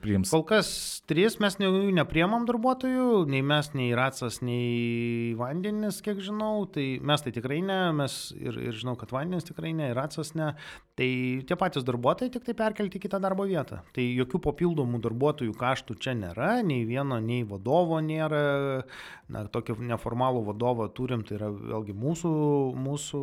priims? 0.00 0.30
Kol 0.32 0.44
kas 0.48 0.68
trys, 1.08 1.34
mes 1.36 1.58
jų 1.60 1.90
nepriemam 1.92 2.46
darbuotojų, 2.48 3.26
nei 3.28 3.42
mes, 3.44 3.68
nei 3.76 3.90
Racas, 3.96 4.38
nei 4.40 5.34
Vandenis, 5.36 5.98
kiek 6.04 6.22
žinau, 6.24 6.64
tai 6.72 6.86
mes 7.04 7.24
tai 7.24 7.32
tikrai 7.36 7.58
ne, 7.60 7.76
mes 7.98 8.16
ir, 8.40 8.56
ir 8.70 8.78
žinau, 8.80 8.96
kad 8.96 9.12
Vandenis 9.12 9.44
tikrai 9.50 9.74
ne, 9.76 9.90
ir 9.92 10.00
Racas 10.00 10.32
ne, 10.38 10.54
tai 10.96 11.10
tie 11.44 11.58
patys 11.60 11.84
darbuotojai 11.84 12.32
tik 12.32 12.48
tai 12.48 12.56
perkelti 12.56 12.96
į 12.96 13.04
kitą 13.04 13.20
darbo 13.20 13.44
vietą. 13.48 13.82
Tai 13.92 14.08
jokių 14.08 14.40
papildomų 14.48 15.02
darbuotojų 15.04 15.58
kaštų 15.60 15.98
čia 16.00 16.16
nėra, 16.16 16.54
nei 16.64 16.88
vieno, 16.88 17.20
nei 17.20 17.44
vadovo 17.48 18.00
nėra, 18.00 18.42
na, 19.28 19.44
tokį 19.44 19.76
neformalų 19.92 20.46
vadovą 20.48 20.88
turim, 20.96 21.20
tai 21.28 21.36
yra 21.36 21.52
vėlgi 21.52 21.92
mūsų, 21.92 22.34
mūsų 22.80 23.22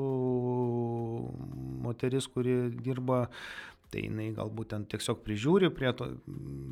moteris, 1.86 2.30
kuri 2.30 2.60
dirba 2.78 3.26
tai 3.96 4.04
jinai 4.10 4.28
galbūt 4.36 4.74
ten 4.74 4.86
tiesiog 4.92 5.22
prižiūri 5.24 5.70
prie 5.76 5.92
to, 5.96 6.10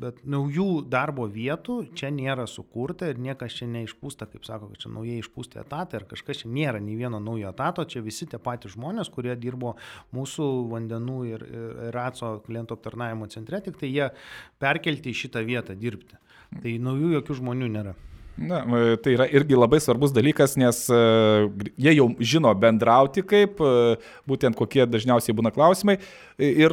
bet 0.02 0.20
naujų 0.28 0.84
darbo 0.92 1.24
vietų 1.32 1.78
čia 1.96 2.10
nėra 2.12 2.44
sukurta 2.50 3.08
ir 3.08 3.20
niekas 3.24 3.56
čia 3.56 3.68
neišpūsta, 3.72 4.28
kaip 4.28 4.44
sako, 4.44 4.68
kad 4.72 4.84
čia 4.84 4.92
naujai 4.92 5.22
išpūsti 5.22 5.62
etatai 5.64 6.02
ar 6.02 6.08
kažkas 6.10 6.42
čia 6.42 6.52
nėra 6.52 6.82
nei 6.84 6.98
vieno 7.00 7.22
naujo 7.24 7.48
etato, 7.54 7.86
čia 7.88 8.04
visi 8.04 8.28
tie 8.28 8.40
patys 8.42 8.76
žmonės, 8.76 9.08
kurie 9.14 9.32
dirbo 9.40 9.74
mūsų 10.14 10.50
vandenų 10.74 11.20
ir, 11.32 11.46
ir 11.88 12.00
ACO 12.04 12.36
klientų 12.44 12.76
aptarnavimo 12.76 13.30
centre, 13.32 13.62
tik 13.64 13.80
tai 13.80 13.92
jie 13.92 14.10
perkelti 14.60 15.14
į 15.14 15.20
šitą 15.24 15.44
vietą 15.48 15.78
dirbti. 15.78 16.20
Tai 16.60 16.76
naujų 16.86 17.16
jokių 17.16 17.40
žmonių 17.40 17.70
nėra. 17.78 17.94
Na, 18.34 18.64
tai 18.98 19.12
yra 19.14 19.28
irgi 19.30 19.54
labai 19.54 19.78
svarbus 19.78 20.10
dalykas, 20.14 20.56
nes 20.58 20.80
uh, 20.90 21.46
jie 21.78 21.92
jau 21.94 22.08
žino 22.18 22.50
bendrauti 22.58 23.22
kaip, 23.22 23.60
uh, 23.62 23.94
būtent 24.26 24.58
kokie 24.58 24.82
dažniausiai 24.90 25.36
būna 25.38 25.54
klausimai. 25.54 26.00
Ir 26.34 26.72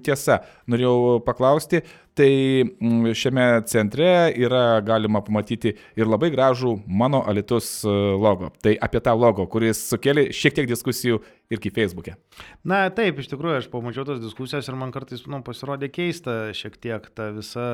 tiesa, 0.00 0.38
norėjau 0.70 1.18
paklausti, 1.26 1.82
tai 2.18 2.30
mm, 2.64 3.12
šiame 3.16 3.46
centre 3.70 4.10
yra 4.38 4.80
galima 4.84 5.22
pamatyti 5.24 5.74
ir 5.98 6.10
labai 6.10 6.32
gražų 6.34 6.76
mano 6.86 7.22
Alitus 7.30 7.80
logo. 7.86 8.50
Tai 8.62 8.76
apie 8.82 9.02
tą 9.04 9.14
logo, 9.18 9.46
kuris 9.50 9.82
sukėlė 9.90 10.30
šiek 10.34 10.58
tiek 10.58 10.70
diskusijų 10.70 11.20
irgi 11.50 11.70
Facebook'e. 11.74 12.14
Na 12.62 12.84
taip, 12.94 13.18
iš 13.18 13.28
tikrųjų, 13.32 13.56
aš 13.58 13.66
pamačiau 13.72 14.04
tos 14.06 14.20
diskusijos 14.22 14.68
ir 14.70 14.76
man 14.78 14.92
kartais 14.94 15.24
nu, 15.26 15.40
pasirodė 15.46 15.88
keista 15.90 16.54
šiek 16.54 16.76
tiek 16.78 17.08
ta 17.16 17.30
visa, 17.34 17.66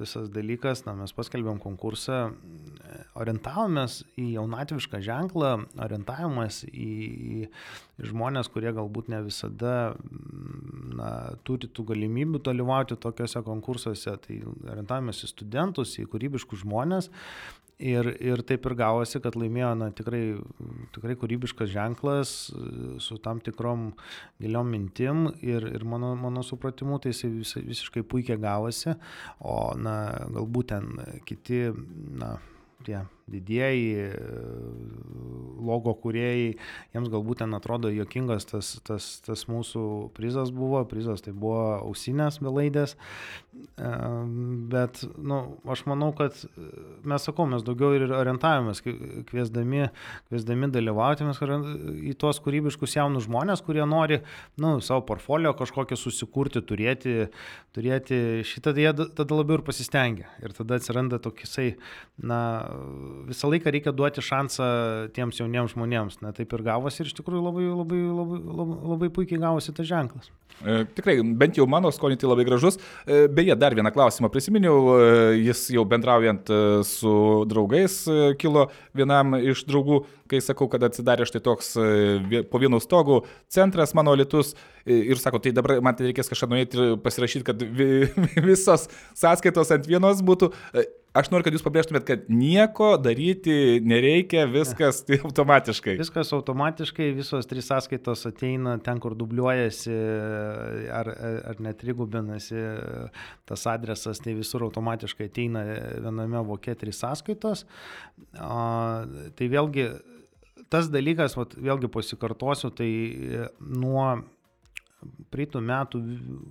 visas 0.00 0.30
dalykas. 0.34 0.82
Na, 0.88 0.96
mes 0.98 1.14
paskelbėm 1.14 1.60
konkursą, 1.62 2.24
orientavomės 3.16 4.00
į 4.18 4.32
jaunatvišką 4.34 5.00
ženklą, 5.06 5.52
orientavimas 5.86 6.64
į, 6.66 6.90
į 7.46 8.10
žmonės, 8.10 8.50
kurie 8.52 8.74
galbūt 8.74 9.12
ne 9.12 9.22
visada 9.28 9.76
na, 10.98 11.10
turi 11.46 11.70
tų 11.70 11.86
galimybių 11.92 12.42
dalyvauti 12.50 12.98
tokiuose 13.00 13.42
konkursuose. 13.46 13.55
Tai 14.22 14.40
orientavomės 14.72 15.24
į 15.26 15.30
studentus, 15.32 15.96
į 16.00 16.08
kūrybiškus 16.12 16.64
žmonės. 16.64 17.10
Ir, 17.76 18.08
ir 18.24 18.40
taip 18.48 18.64
ir 18.64 18.72
gavosi, 18.72 19.20
kad 19.20 19.34
laimėjo 19.36 19.74
na, 19.76 19.90
tikrai, 19.92 20.20
tikrai 20.94 21.16
kūrybiškas 21.20 21.68
ženklas 21.68 22.30
su 23.04 23.18
tam 23.20 23.42
tikrom 23.44 23.90
giliom 24.40 24.70
mintim 24.72 25.26
ir, 25.44 25.66
ir 25.76 25.84
mano, 25.84 26.14
mano 26.16 26.40
supratimu 26.40 26.96
tai 27.04 27.12
jis 27.12 27.26
vis, 27.34 27.52
visiškai 27.66 28.00
puikiai 28.08 28.40
gavosi, 28.40 28.96
o 29.44 29.58
na, 29.76 29.98
galbūt 30.32 30.72
ten 30.72 30.88
kiti, 31.28 31.66
na, 32.16 32.38
tie 32.88 33.02
didieji 33.26 34.10
logo 35.66 35.94
kuriejai, 35.98 36.52
jiems 36.94 37.10
galbūt 37.10 37.42
ten 37.42 37.56
atrodo 37.56 37.90
jokingas 37.90 38.46
tas, 38.46 38.76
tas, 38.86 39.08
tas 39.26 39.46
mūsų 39.50 39.82
prizas 40.16 40.52
buvo, 40.54 40.84
prizas 40.88 41.24
tai 41.24 41.34
buvo 41.34 41.80
ausinės 41.80 42.38
belaidės, 42.44 42.94
bet 44.70 45.02
nu, 45.18 45.40
aš 45.72 45.82
manau, 45.90 46.12
kad 46.16 46.38
mes 47.06 47.26
sakau, 47.26 47.48
mes 47.50 47.64
daugiau 47.66 47.96
ir 47.96 48.06
orientavomės, 48.14 48.82
kviesdami, 49.30 49.88
kviesdami 50.30 50.70
dalyvauti 50.74 51.26
mes 51.26 51.42
į 51.42 52.14
tuos 52.20 52.40
kūrybiškus 52.44 52.96
jaunus 52.98 53.26
žmonės, 53.26 53.64
kurie 53.66 53.84
nori 53.88 54.20
nu, 54.62 54.76
savo 54.84 55.02
portfolio 55.08 55.54
kažkokį 55.56 55.98
susikurti, 55.98 56.62
turėti, 56.66 57.28
turėti 57.76 58.20
šitą, 58.46 58.76
jie 58.78 58.92
tada 58.94 59.28
labiau 59.34 59.58
ir 59.60 59.66
pasistengia. 59.66 60.30
Ir 60.44 60.54
tada 60.56 60.78
atsiranda 60.78 61.20
toksai, 61.22 61.72
na, 62.22 62.40
visą 63.28 63.50
laiką 63.50 63.72
reikia 63.74 63.92
duoti 63.96 64.24
šansą 64.24 64.66
tiems 65.16 65.40
jauniems 65.40 65.74
žmonėms. 65.74 66.20
Na 66.24 66.32
taip 66.36 66.52
ir 66.56 66.64
gavosi 66.66 67.02
ir 67.02 67.10
iš 67.10 67.16
tikrųjų 67.18 67.44
labai, 67.44 67.68
labai, 67.70 68.00
labai, 68.20 68.40
labai, 68.60 68.80
labai 68.94 69.12
puikiai 69.14 69.40
gavosi 69.42 69.74
tas 69.76 69.88
ženklas. 69.88 70.30
E, 70.64 70.84
tikrai, 70.96 71.18
bent 71.36 71.58
jau 71.58 71.66
mano 71.68 71.90
skonį 71.92 72.16
tai 72.20 72.30
labai 72.30 72.46
gražus. 72.48 72.78
E, 73.04 73.26
beje, 73.32 73.56
dar 73.60 73.76
vieną 73.76 73.92
klausimą 73.92 74.30
prisiminiau, 74.32 74.76
e, 74.94 75.08
jis 75.44 75.66
jau 75.74 75.84
bendraujant 75.88 76.48
e, 76.48 76.60
su 76.88 77.12
draugais 77.50 77.98
e, 78.08 78.32
kilo 78.40 78.68
vienam 78.96 79.36
iš 79.36 79.66
draugų, 79.68 80.02
kai 80.30 80.40
sakau, 80.44 80.70
kad 80.72 80.86
atsidarė 80.88 81.28
štai 81.28 81.42
toks 81.44 81.74
e, 81.76 82.42
po 82.50 82.60
vienu 82.62 82.80
stogu 82.80 83.22
centras 83.52 83.92
mano 83.96 84.16
litus 84.16 84.54
ir 84.86 85.18
sako, 85.20 85.42
tai 85.42 85.52
dabar 85.54 85.80
man 85.84 85.96
tai 85.98 86.08
reikės 86.08 86.30
kažką 86.30 86.48
nueiti 86.50 86.78
ir 86.78 86.96
pasirašyti, 87.04 87.46
kad 87.46 87.60
vi, 87.60 88.06
visos 88.48 88.88
sąskaitos 89.18 89.74
ant 89.76 89.90
vienos 89.90 90.24
būtų 90.24 90.52
aš 91.16 91.30
noriu, 91.32 91.46
kad 91.46 91.56
jūs 91.56 91.64
pabrėžtumėt, 91.64 92.04
kad 92.08 92.26
nieko 92.32 92.92
daryti 93.00 93.78
nereikia, 93.84 94.44
viskas 94.50 95.02
tai 95.06 95.18
automatiškai. 95.26 95.96
Viskas 96.00 96.32
automatiškai, 96.36 97.08
visos 97.16 97.48
trys 97.50 97.68
sąskaitos 97.70 98.26
ateina 98.28 98.76
ten, 98.84 99.00
kur 99.02 99.16
dubliuojasi 99.18 99.96
ar, 100.94 101.10
ar 101.52 101.62
net 101.64 101.80
trigubinasi 101.82 102.60
tas 103.48 103.66
adresas, 103.72 104.20
tai 104.22 104.36
visur 104.38 104.66
automatiškai 104.68 105.30
ateina 105.30 105.64
viename 106.04 106.44
vokė 106.50 106.76
trys 106.80 107.00
sąskaitos. 107.04 107.66
O, 108.36 108.60
tai 109.38 109.50
vėlgi 109.52 109.90
tas 110.72 110.88
dalykas, 110.92 111.36
vat, 111.38 111.54
vėlgi 111.58 111.90
pasikartosiu, 111.92 112.72
tai 112.74 112.90
nuo 113.60 114.08
praeitų 115.30 115.60
metų 115.62 116.00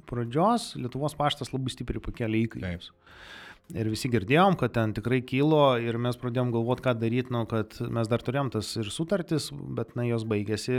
pradžios 0.10 0.73
Lietuvos 0.80 1.15
paštas 1.17 1.51
labai 1.54 1.73
stipriai 1.73 2.04
pakėlė 2.04 2.45
įkainius. 2.45 2.91
Taip. 2.91 3.43
Ir 3.73 3.88
visi 3.89 4.12
girdėjom, 4.13 4.54
kad 4.62 4.75
ten 4.75 4.91
tikrai 4.93 5.23
kilo 5.25 5.73
ir 5.82 5.97
mes 5.97 6.19
pradėjom 6.21 6.51
galvoti, 6.54 6.84
ką 6.86 6.91
daryti, 7.01 7.32
nu, 7.34 7.39
kad 7.49 7.73
mes 7.82 8.10
dar 8.12 8.21
turėjom 8.21 8.51
tas 8.54 8.67
ir 8.78 8.91
sutartis, 8.93 9.47
bet 9.49 9.95
na, 9.97 10.04
jos 10.06 10.21
baigėsi 10.30 10.75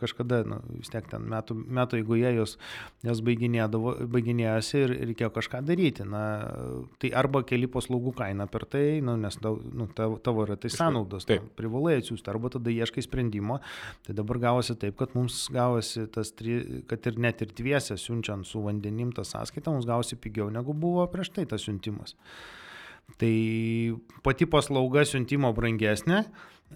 kažkada, 0.00 0.38
nu, 0.48 0.62
vis 0.78 0.88
tiek 0.88 1.04
ten 1.10 1.26
metų, 1.28 1.56
metų 1.78 1.98
eigoje 2.00 2.30
jos, 2.38 2.54
jos 3.04 3.20
baiginėjosi 3.20 4.80
ir 4.80 4.94
reikėjo 5.10 5.28
kažką 5.36 5.60
daryti. 5.68 6.06
Na, 6.08 6.22
tai 7.02 7.10
arba 7.12 7.42
keli 7.44 7.68
paslaugų 7.68 8.14
kaina 8.16 8.48
per 8.48 8.64
tai, 8.72 9.02
nu, 9.04 9.18
nes 9.20 9.36
nu, 9.44 9.90
tavo, 9.92 10.16
tavo 10.24 10.48
yra 10.48 10.56
tai 10.56 10.72
sąnaudos, 10.72 11.28
tai 11.28 11.42
privalai 11.60 11.98
atsiųsti, 12.00 12.32
arba 12.32 12.54
tada 12.56 12.72
ieškai 12.72 13.04
sprendimo. 13.04 13.60
Tai 14.08 14.16
dabar 14.16 14.40
gavosi 14.48 14.78
taip, 14.80 14.96
kad 15.02 15.12
mums 15.18 15.42
gavosi 15.52 16.08
tas, 16.16 16.32
tri, 16.32 16.56
kad 16.88 17.04
ir 17.12 17.20
net 17.20 17.44
ir 17.44 17.52
dviese 17.52 18.00
siunčiant 18.00 18.48
su 18.48 18.64
vandenim 18.64 19.12
tą 19.12 19.28
sąskaitą, 19.28 19.76
mums 19.76 19.92
gavosi 19.92 20.16
pigiau 20.16 20.48
negu 20.48 20.72
buvo 20.72 21.04
prieš 21.12 21.34
tai 21.36 21.48
tas 21.52 21.68
siuntimas. 21.68 22.13
Tai 23.20 23.34
pati 24.26 24.48
paslauga 24.50 25.04
siuntimo 25.06 25.52
brangesnė, 25.54 26.24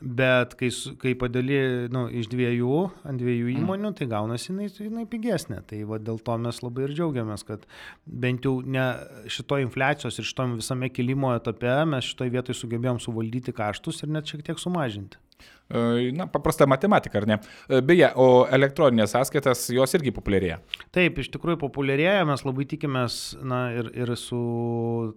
bet 0.01 0.55
kai, 0.59 0.71
kai 1.03 1.15
padali 1.19 1.61
nu, 1.93 2.07
iš 2.09 2.31
dviejų 2.33 2.81
ant 3.09 3.21
dviejų 3.21 3.51
mm. 3.51 3.63
įmonių, 3.63 3.93
tai 3.99 4.09
gaunasi 4.11 4.53
jinai, 4.53 4.69
jinai 4.73 5.07
pigesnė. 5.11 5.61
Tai 5.69 5.83
va, 5.91 6.01
dėl 6.03 6.21
to 6.25 6.39
mes 6.43 6.63
labai 6.65 6.89
ir 6.89 6.97
džiaugiamės, 6.97 7.47
kad 7.49 7.65
bent 8.07 8.49
jau 8.49 8.59
ne 8.65 8.89
šito 9.31 9.61
infliacijos 9.65 10.21
ir 10.21 10.29
šito 10.29 10.49
visame 10.57 10.91
kilimo 10.93 11.35
etape 11.37 11.79
mes 11.89 12.11
šitoje 12.13 12.35
vietoje 12.35 12.59
sugebėjom 12.59 13.01
suvaldyti 13.03 13.55
kaštus 13.57 14.05
ir 14.05 14.15
net 14.15 14.31
šiek 14.31 14.45
tiek 14.47 14.61
sumažinti. 14.61 15.21
E, 15.69 16.13
na, 16.17 16.25
paprasta 16.27 16.67
matematika, 16.67 17.19
ar 17.19 17.27
ne? 17.29 17.37
E, 17.69 17.83
beje, 17.85 18.09
o 18.17 18.47
elektroninės 18.57 19.13
sąskaitas 19.13 19.67
jos 19.77 19.93
irgi 19.99 20.15
populiarėja. 20.17 20.57
Taip, 20.97 21.19
iš 21.21 21.29
tikrųjų 21.35 21.59
populiarėja, 21.61 22.25
mes 22.29 22.45
labai 22.47 22.65
tikimės, 22.71 23.19
na, 23.45 23.61
ir, 23.77 23.91
ir 23.93 24.15
su 24.17 24.39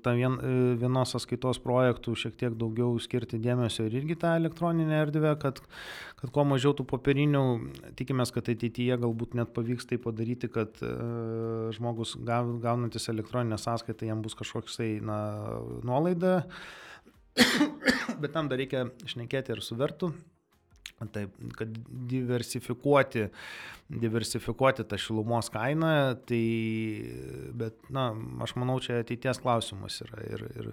vien, 0.04 0.36
e, 0.36 0.58
vienos 0.82 1.16
sąskaitos 1.16 1.62
projektu 1.64 2.18
šiek 2.20 2.36
tiek 2.42 2.58
daugiau 2.60 3.00
skirti 3.00 3.40
dėmesio 3.40 3.88
ir 3.88 3.96
irgi 4.02 4.20
tą 4.20 4.36
elektroninę 4.42 4.71
erdvę, 4.80 5.36
kad, 5.42 5.62
kad 6.20 6.34
kuo 6.34 6.46
mažiau 6.48 6.74
tų 6.78 6.86
popierinių, 6.90 7.44
tikimės, 8.00 8.32
kad 8.36 8.50
ateityje 8.54 8.98
galbūt 9.02 9.36
net 9.40 9.54
pavyks 9.56 9.90
tai 9.90 10.00
padaryti, 10.02 10.50
kad 10.52 10.80
e, 10.86 10.92
žmogus 11.76 12.16
gaunantis 12.24 13.10
elektroninę 13.12 13.60
sąskaitą 13.62 14.10
jam 14.10 14.24
bus 14.26 14.38
kažkoks 14.40 14.80
tai, 14.80 14.92
na, 15.04 15.20
nuolaida. 15.84 16.42
Bet 18.22 18.32
tam 18.36 18.52
dar 18.52 18.60
reikia 18.62 18.88
šnekėti 19.08 19.56
ir 19.56 19.64
su 19.66 19.78
vertu, 19.80 20.12
Taip, 21.10 21.34
kad 21.58 21.70
diversifikuoti, 22.12 23.26
diversifikuoti 24.02 24.86
tą 24.86 25.00
šilumos 25.02 25.50
kainą, 25.54 25.94
tai, 26.30 26.44
bet, 27.58 27.80
na, 27.94 28.12
aš 28.46 28.54
manau, 28.62 28.78
čia 28.84 29.00
ateities 29.02 29.42
klausimas 29.42 29.98
yra. 30.06 30.22
Ir, 30.30 30.46
ir, 30.62 30.70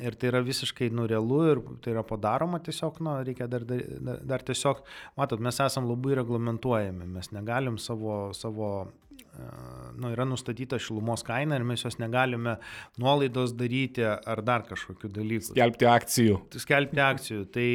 ir 0.00 0.16
tai 0.18 0.30
yra 0.32 0.40
visiškai 0.44 0.90
nurealu 0.96 1.40
ir 1.50 1.62
tai 1.84 1.94
yra 1.94 2.04
padaroma 2.06 2.60
tiesiog, 2.64 3.00
na, 3.04 3.18
reikia 3.26 3.48
dar, 3.50 3.66
dar, 3.68 4.24
dar 4.32 4.46
tiesiog, 4.46 4.82
matot, 5.20 5.42
mes 5.42 5.60
esam 5.64 5.88
labai 5.90 6.16
reglamentuojami, 6.20 7.08
mes 7.18 7.32
negalim 7.36 7.78
savo, 7.78 8.22
savo 8.36 8.70
nu, 9.96 10.10
yra 10.12 10.24
nustatyta 10.28 10.78
šilumos 10.80 11.22
kaina 11.26 11.56
ir 11.58 11.64
mes 11.66 11.82
jos 11.84 11.98
negalime 12.00 12.56
nuolaidos 13.00 13.54
daryti 13.56 14.04
ar 14.04 14.42
dar 14.44 14.64
kažkokiu 14.68 15.10
dalyku. 15.14 15.52
Skelbti 15.52 15.88
akcijų. 15.90 16.38
Skelbti 16.64 17.02
akcijų. 17.04 17.44
Tai, 17.54 17.68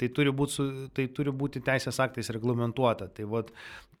tai, 0.00 0.10
turi, 0.16 0.34
būti, 0.42 0.68
tai 0.96 1.08
turi 1.16 1.34
būti 1.42 1.62
teisės 1.64 2.00
aktais 2.04 2.32
reglamentuota. 2.34 3.08
Tai, 3.16 3.28
vat, 3.32 3.52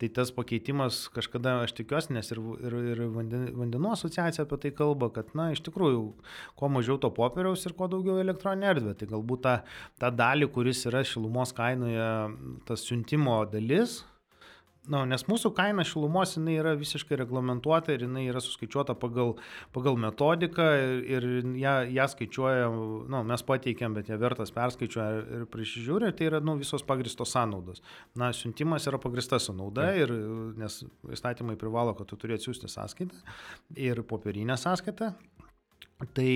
tai 0.02 0.10
tas 0.10 0.32
pakeitimas 0.34 1.04
kažkada, 1.14 1.60
aš 1.62 1.76
tikiuosi, 1.78 2.10
nes 2.16 2.32
ir, 2.34 2.40
ir, 2.66 2.76
ir 2.94 3.02
vandenų 3.14 3.92
asociacija 3.94 4.42
apie 4.42 4.58
tai 4.64 4.72
kalba, 4.74 5.12
kad, 5.14 5.30
na, 5.38 5.52
iš 5.54 5.62
tikrųjų, 5.68 6.00
kuo 6.58 6.70
mažiau 6.74 6.98
to 7.02 7.12
popieriaus 7.14 7.62
ir 7.68 7.76
kuo 7.78 7.86
daugiau 7.92 8.18
elektroninė 8.18 8.72
erdvė. 8.72 8.96
Tai 8.98 9.10
galbūt 9.12 9.44
tą, 9.46 9.56
tą 10.02 10.10
dalį, 10.18 10.50
kuris 10.56 10.82
yra 10.90 11.04
šilumos 11.06 11.54
kainoje, 11.54 12.08
tas 12.66 12.82
siuntimo 12.88 13.38
dalis, 13.52 14.00
Na, 14.90 15.04
nes 15.06 15.22
mūsų 15.28 15.52
kaina 15.54 15.84
šilumos 15.86 16.32
jinai 16.34 16.56
yra 16.58 16.72
visiškai 16.74 17.14
reglamentuota 17.20 17.94
ir 17.94 18.02
jinai 18.02 18.24
yra 18.26 18.40
suskaičiuota 18.42 18.96
pagal, 18.98 19.36
pagal 19.70 19.94
metodiką 20.02 20.64
ir, 20.74 21.04
ir 21.06 21.26
ją, 21.60 21.74
ją 21.94 22.06
skaičiuoja, 22.10 22.64
nu, 23.14 23.20
mes 23.28 23.44
pateikėm, 23.46 23.94
bet 23.94 24.10
ją 24.10 24.18
vertas 24.18 24.50
perskaičiuoja 24.56 25.20
ir 25.38 25.44
prisižiūri, 25.52 26.10
tai 26.18 26.32
yra 26.32 26.42
nu, 26.42 26.56
visos 26.58 26.82
pagristos 26.88 27.30
sąnaudos. 27.36 27.78
Na, 28.18 28.32
siuntimas 28.34 28.88
yra 28.90 28.98
pagrista 29.02 29.38
sąnauda, 29.42 29.86
ir, 30.02 30.16
nes 30.58 30.80
įstatymai 31.14 31.54
privalo, 31.60 31.94
kad 31.94 32.10
tu 32.10 32.18
turi 32.18 32.34
atsiųsti 32.34 32.72
sąskaitą 32.74 33.22
ir 33.78 34.02
popierinę 34.02 34.58
sąskaitą. 34.58 35.12
Tai 36.16 36.32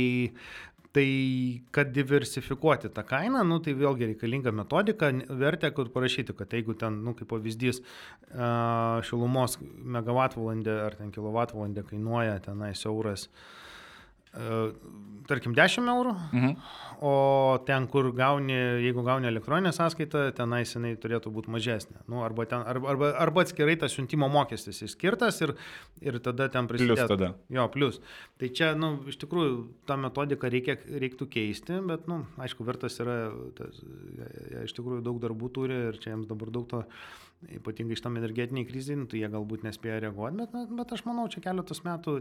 Tai 0.96 1.08
kad 1.76 1.90
diversifikuoti 1.92 2.88
tą 2.96 3.02
kainą, 3.04 3.42
nu, 3.44 3.58
tai 3.60 3.74
vėlgi 3.76 4.06
reikalinga 4.14 4.52
metodika, 4.56 5.10
vertė, 5.28 5.68
kur 5.76 5.90
parašyti, 5.92 6.32
kad 6.38 6.54
jeigu 6.56 6.72
ten, 6.80 7.02
nu, 7.04 7.12
kaip 7.18 7.28
pavyzdys, 7.34 7.82
šilumos 9.04 9.58
megavatvalandė 9.96 10.78
ar 10.86 10.96
ten 10.96 11.12
kilovatvalandė 11.12 11.84
kainuoja 11.90 12.38
tenais 12.48 12.86
euras, 12.88 13.26
tarkim, 15.26 15.54
10 15.56 15.88
eurų, 15.90 16.12
mhm. 16.30 16.52
o 17.06 17.12
ten, 17.66 17.86
kur 17.90 18.08
gauni, 18.16 18.54
jeigu 18.84 19.02
gauni 19.06 19.28
elektroninę 19.30 19.72
sąskaitą, 19.74 20.26
tenais 20.36 20.72
jinai 20.76 20.94
turėtų 21.00 21.32
būti 21.34 21.52
mažesnė. 21.52 21.98
Nu, 22.10 22.22
arba, 22.26 22.46
ten, 22.50 22.62
arba, 22.68 22.92
arba, 22.94 23.10
arba 23.24 23.44
atskirai 23.44 23.76
tas 23.80 23.94
siuntimo 23.96 24.28
mokestis 24.32 24.82
įskirtas 24.86 25.40
ir, 25.44 25.54
ir 26.04 26.20
tada 26.24 26.48
ten 26.52 26.70
prisideda. 26.70 27.06
Plius 27.06 27.12
tada. 27.12 27.32
Jo, 27.52 27.66
plus. 27.72 28.00
Tai 28.40 28.50
čia, 28.60 28.72
nu, 28.78 28.92
iš 29.10 29.20
tikrųjų, 29.24 29.58
tą 29.88 29.98
metodiką 30.06 30.50
reikia, 30.52 30.78
reiktų 31.04 31.28
keisti, 31.36 31.80
bet, 31.90 32.08
nu, 32.10 32.22
aišku, 32.42 32.66
vertas 32.68 32.98
yra, 33.04 33.18
tas, 33.58 33.82
jie 33.82 34.66
iš 34.68 34.76
tikrųjų 34.78 35.04
daug 35.06 35.22
darbų 35.22 35.52
turi 35.58 35.80
ir 35.90 36.02
čia 36.02 36.14
jiems 36.14 36.30
dabar 36.30 36.54
daug 36.54 36.68
to 36.70 36.84
ypatingai 37.58 37.96
šitam 37.98 38.16
energetiniai 38.20 38.66
kriziai, 38.68 38.98
nu, 39.00 39.06
tai 39.10 39.20
jie 39.20 39.30
galbūt 39.32 39.66
nespėja 39.66 40.00
reaguoti, 40.06 40.40
bet, 40.40 40.74
bet 40.78 40.94
aš 40.96 41.04
manau, 41.08 41.26
čia 41.32 41.42
keletas 41.44 41.82
metų 41.86 42.18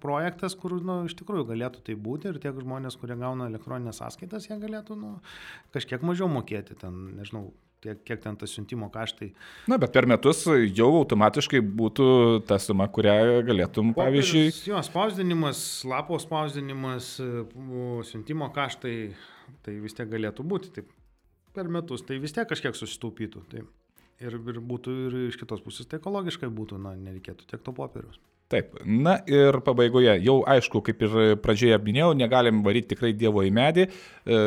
projektas, 0.00 0.56
kur 0.58 0.78
nu, 0.84 1.02
iš 1.08 1.16
tikrųjų 1.20 1.48
galėtų 1.52 1.82
tai 1.86 1.96
būti 2.00 2.30
ir 2.30 2.38
tie 2.42 2.52
žmonės, 2.56 2.96
kurie 3.00 3.16
gauna 3.20 3.50
elektroninės 3.50 4.00
sąskaitas, 4.00 4.48
jie 4.48 4.56
galėtų 4.60 4.96
nu, 4.98 5.16
kažkiek 5.74 6.04
mažiau 6.06 6.30
mokėti 6.32 6.76
ten, 6.80 6.96
nežinau, 7.18 7.50
kiek, 7.84 8.00
kiek 8.08 8.22
ten 8.24 8.38
tas 8.40 8.54
siuntimo 8.56 8.88
kaštai. 8.92 9.30
Na, 9.70 9.78
bet 9.80 9.92
per 9.94 10.08
metus 10.10 10.46
jau 10.48 10.88
automatiškai 11.02 11.60
būtų 11.60 12.06
ta 12.48 12.60
suma, 12.62 12.88
kurią 12.88 13.42
galėtum, 13.48 13.92
Popierius, 13.96 14.32
pavyzdžiui. 14.32 14.70
Jo, 14.72 14.80
spausdinimas, 14.86 15.64
lapo 15.88 16.18
spausdinimas, 16.22 17.12
siuntimo 18.10 18.48
kaštai, 18.56 18.96
tai 19.66 19.76
vis 19.84 19.96
tiek 19.96 20.08
galėtų 20.10 20.46
būti. 20.46 20.72
Taip, 20.78 20.96
per 21.56 21.70
metus 21.72 22.04
tai 22.06 22.20
vis 22.22 22.34
tiek 22.36 22.48
kažkiek 22.48 22.76
susitaupytų. 22.76 23.44
Tai 23.50 23.66
ir, 24.20 24.36
ir 24.52 24.60
būtų 24.72 24.96
ir 25.06 25.16
iš 25.28 25.38
kitos 25.40 25.62
pusės 25.64 25.88
tai 25.88 26.00
ekologiškai 26.00 26.50
būtų, 26.52 26.80
na, 26.82 26.94
nereikėtų 26.98 27.48
tiek 27.50 27.62
to 27.64 27.74
popieriaus. 27.76 28.20
Taip, 28.50 28.80
na 28.82 29.12
ir 29.30 29.60
pabaigoje, 29.62 30.16
jau 30.26 30.40
aišku, 30.50 30.80
kaip 30.82 31.04
ir 31.06 31.12
pradžioje 31.38 31.76
minėjau, 31.86 32.08
negalim 32.18 32.64
varyti 32.66 32.96
tikrai 32.96 33.12
Dievo 33.14 33.44
į 33.46 33.52
medį, 33.54 33.84
e, 33.86 34.40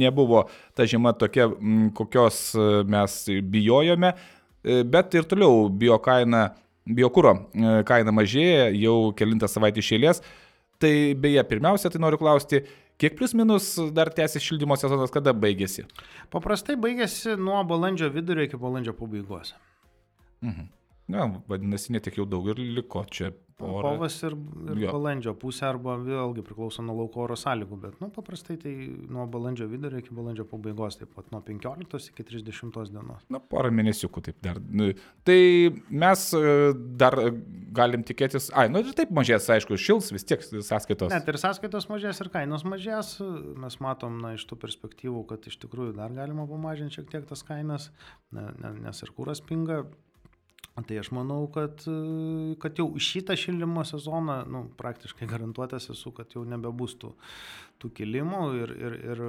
nebuvo 0.00 0.48
ta 0.74 0.86
žiema 0.88 1.12
tokia, 1.14 1.46
kokios 1.94 2.40
e, 2.58 2.66
mes 2.90 3.14
bijojome, 3.54 4.10
e, 4.10 4.80
bet 4.82 5.14
ir 5.14 5.30
toliau 5.30 5.68
biokaina, 5.70 6.48
biokūro 6.90 7.36
e, 7.38 7.76
kaina 7.86 8.14
mažėja 8.18 8.72
jau 8.74 8.98
kilintą 9.14 9.46
savaitę 9.46 9.78
išėlės. 9.84 10.24
Tai 10.82 10.92
beje, 11.22 11.46
pirmiausia, 11.46 11.94
tai 11.94 12.02
noriu 12.02 12.18
klausti, 12.18 12.64
Kiek 12.98 13.14
plus 13.18 13.34
minus 13.38 13.76
dar 13.94 14.10
tęsis 14.10 14.42
šildymo 14.42 14.74
sezonas, 14.78 15.12
kada 15.14 15.30
baigėsi? 15.30 15.84
Paprastai 16.34 16.74
baigėsi 16.80 17.36
nuo 17.38 17.60
balandžio 17.68 18.08
vidurio 18.10 18.46
iki 18.48 18.58
balandžio 18.58 18.94
pabaigos. 18.98 19.52
Mhm. 20.42 20.66
Na, 21.08 21.28
vadinasi, 21.48 21.92
netiek 21.94 22.18
jau 22.18 22.26
daug 22.28 22.50
ir 22.50 22.58
liko 22.58 23.04
čia 23.08 23.30
Porą. 23.58 23.80
Kovas 23.82 24.14
ir, 24.22 24.36
ir 24.70 24.78
jo. 24.84 24.90
balandžio 24.94 25.32
pusė 25.38 25.64
arba 25.66 25.96
vėlgi 25.98 26.44
priklauso 26.46 26.82
nuo 26.86 26.94
lauko 27.00 27.24
oro 27.24 27.34
sąlygų, 27.38 27.78
bet 27.82 27.96
nu, 27.98 28.06
paprastai 28.14 28.54
tai 28.62 28.70
nuo 29.10 29.24
balandžio 29.30 29.66
vidurio 29.66 29.98
iki 29.98 30.14
balandžio 30.14 30.46
pabaigos, 30.46 31.00
taip 31.00 31.10
pat 31.16 31.32
nuo 31.34 31.40
15 31.42 32.12
iki 32.12 32.26
30 32.28 32.78
dienos. 32.94 33.26
Na, 33.34 33.42
porą 33.42 33.72
mėnesiukų 33.74 34.22
taip 34.28 34.38
dar. 34.46 34.62
Nu, 34.62 34.92
tai 35.26 35.40
mes 35.90 36.24
e, 36.38 36.54
dar 37.02 37.18
galim 37.74 38.06
tikėtis, 38.06 38.52
ai, 38.54 38.68
nu 38.70 38.84
ir 38.84 38.94
taip 38.94 39.10
mažės, 39.18 39.50
aišku, 39.56 39.74
šils 39.74 40.12
vis 40.14 40.28
tiek 40.30 40.46
sąskaitos. 40.46 41.10
Net 41.10 41.26
ir 41.26 41.42
sąskaitos 41.42 41.90
mažės 41.90 42.22
ir 42.22 42.30
kainos 42.38 42.62
mažės, 42.62 43.16
mes 43.58 43.80
matom, 43.82 44.22
na, 44.22 44.36
iš 44.38 44.46
tų 44.46 44.62
perspektyvų, 44.62 45.26
kad 45.34 45.50
iš 45.50 45.58
tikrųjų 45.66 45.98
dar 45.98 46.14
galima 46.14 46.46
pamažinti 46.46 47.00
šiek 47.00 47.10
tiek 47.10 47.26
tas 47.26 47.42
kainas, 47.42 47.90
nes 48.30 49.02
ir 49.02 49.18
kūras 49.18 49.42
pinga, 49.42 49.82
Tai 50.86 50.98
aš 51.00 51.10
manau, 51.16 51.40
kad, 51.50 51.82
kad 52.62 52.78
jau 52.78 52.86
šitą 53.02 53.34
šildymo 53.38 53.82
sezoną, 53.88 54.36
nu, 54.50 54.60
praktiškai 54.78 55.26
garantuotas 55.30 55.88
esu, 55.90 56.12
kad 56.14 56.34
jau 56.36 56.44
nebebus 56.46 56.94
tų, 57.00 57.10
tų 57.82 57.90
kilimų 57.98 58.42
ir, 58.60 58.74
ir, 58.76 58.98
ir 59.12 59.24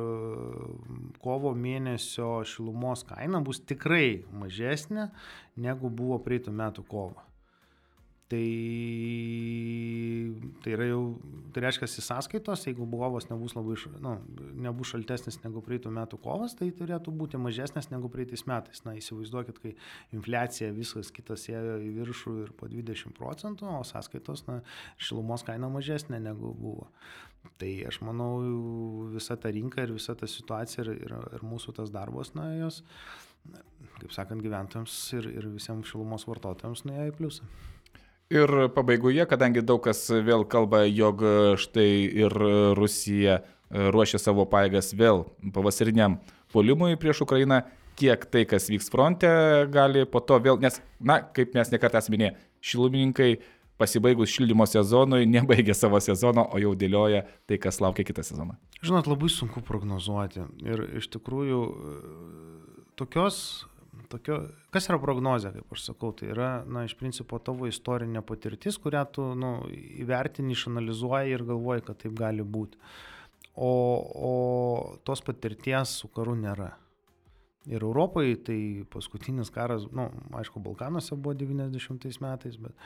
kovo 1.24 1.56
mėnesio 1.58 2.44
šilumos 2.50 3.06
kaina 3.10 3.42
bus 3.46 3.64
tikrai 3.64 4.26
mažesnė 4.30 5.10
negu 5.58 5.90
buvo 5.90 6.20
praeitų 6.26 6.54
metų 6.54 6.86
kovo. 6.92 7.29
Tai, 8.30 8.46
tai 10.62 10.74
yra 10.76 10.86
jau, 10.86 11.00
tai 11.50 11.64
reiškia, 11.64 11.88
sąskaitos, 11.90 12.68
jeigu 12.68 12.86
kovas 12.92 13.26
nebus 13.26 13.56
labai, 13.58 13.74
nu, 14.06 14.12
nebus 14.62 14.92
šaltesnis 14.92 15.40
negu 15.42 15.64
praeitų 15.66 15.90
metų 15.96 16.20
kovas, 16.22 16.54
tai 16.60 16.68
turėtų 16.78 17.10
būti 17.18 17.40
mažesnis 17.42 17.90
negu 17.90 18.12
praeitais 18.14 18.46
metais. 18.46 18.84
Na, 18.86 18.94
įsivaizduokit, 19.00 19.58
kai 19.64 19.72
infliacija 20.14 20.70
viskas 20.76 21.10
kitas 21.16 21.48
ėjo 21.50 21.80
į 21.82 21.90
viršų 21.96 22.34
ir 22.44 22.52
po 22.60 22.70
20 22.70 23.18
procentų, 23.18 23.66
o 23.80 23.82
sąskaitos, 23.90 24.46
na, 24.46 24.60
šilumos 25.02 25.42
kaina 25.48 25.72
mažesnė 25.74 26.22
negu 26.22 26.54
buvo. 26.54 26.86
Tai 27.58 27.72
aš 27.90 27.98
manau, 28.06 28.30
visa 29.16 29.40
ta 29.42 29.50
rinka 29.56 29.88
ir 29.88 29.96
visa 29.96 30.14
ta 30.14 30.30
situacija 30.30 30.86
ir, 30.86 30.94
ir, 31.08 31.18
ir 31.40 31.48
mūsų 31.50 31.74
tas 31.82 31.90
darbas, 31.90 32.36
na, 32.38 32.52
jos, 32.60 32.84
kaip 34.04 34.14
sakant, 34.14 34.46
gyventojams 34.46 35.02
ir, 35.18 35.32
ir 35.34 35.50
visiems 35.56 35.90
šilumos 35.90 36.30
vartotojams 36.30 36.86
nuėjo 36.86 37.10
į 37.10 37.18
pliusą. 37.18 37.50
Ir 38.30 38.52
pabaigoje, 38.76 39.24
kadangi 39.26 39.64
daug 39.66 39.82
kas 39.82 40.04
vėl 40.06 40.44
kalba, 40.46 40.84
jog 40.86 41.24
štai 41.58 41.90
ir 42.22 42.36
Rusija 42.78 43.40
ruošia 43.70 44.20
savo 44.22 44.46
paėgas 44.50 44.92
vėl 44.98 45.24
pavasariniam 45.54 46.20
polimui 46.54 46.98
prieš 47.02 47.24
Ukrainą, 47.26 47.64
kiek 47.98 48.28
tai, 48.30 48.44
kas 48.50 48.70
vyks 48.70 48.92
fronte, 48.94 49.32
gali 49.74 50.06
po 50.06 50.22
to 50.22 50.38
vėl, 50.46 50.60
nes, 50.62 50.78
na, 51.02 51.20
kaip 51.22 51.58
mes 51.58 51.74
nekartą 51.74 52.04
esame 52.04 52.20
minėję, 52.20 52.36
šilumininkai 52.70 53.32
pasibaigus 53.80 54.30
šildymo 54.36 54.68
sezonui 54.70 55.26
nebaigia 55.26 55.74
savo 55.74 55.98
sezono, 56.04 56.46
o 56.54 56.62
jau 56.62 56.76
dėlioja 56.78 57.24
tai, 57.50 57.58
kas 57.62 57.80
laukia 57.82 58.06
kitą 58.08 58.26
sezoną. 58.28 58.60
Žinot, 58.84 59.10
labai 59.10 59.32
sunku 59.34 59.64
prognozuoti. 59.66 60.46
Ir 60.68 60.86
iš 61.02 61.10
tikrųjų 61.16 61.64
tokios 63.00 63.66
tokio, 64.12 64.40
kas 64.74 64.90
yra 64.90 65.00
prognozė, 65.02 65.54
kaip 65.56 65.76
aš 65.76 65.86
sakau, 65.92 66.12
tai 66.18 66.32
yra, 66.34 66.50
na, 66.68 66.84
iš 66.88 66.96
principo 67.00 67.40
tavo 67.44 67.70
istorinė 67.70 68.24
patirtis, 68.26 68.80
kurią 68.82 69.06
tu, 69.16 69.30
nu, 69.40 69.54
įvertini, 70.04 70.56
išanalizuoji 70.58 71.36
ir 71.36 71.46
galvoji, 71.48 71.86
kad 71.88 72.02
taip 72.04 72.18
gali 72.20 72.46
būti. 72.58 72.82
O, 73.60 73.72
o 74.30 74.34
tos 75.08 75.24
patirties 75.26 75.98
su 76.02 76.10
karu 76.16 76.38
nėra. 76.40 76.72
Ir 77.68 77.84
Europai 77.84 78.38
tai 78.40 78.86
paskutinis 78.88 79.50
karas, 79.52 79.84
na, 79.92 80.06
nu, 80.08 80.38
aišku, 80.40 80.62
Balkanuose 80.64 81.18
buvo 81.20 81.34
90 81.36 82.22
metais, 82.24 82.56
bet, 82.56 82.86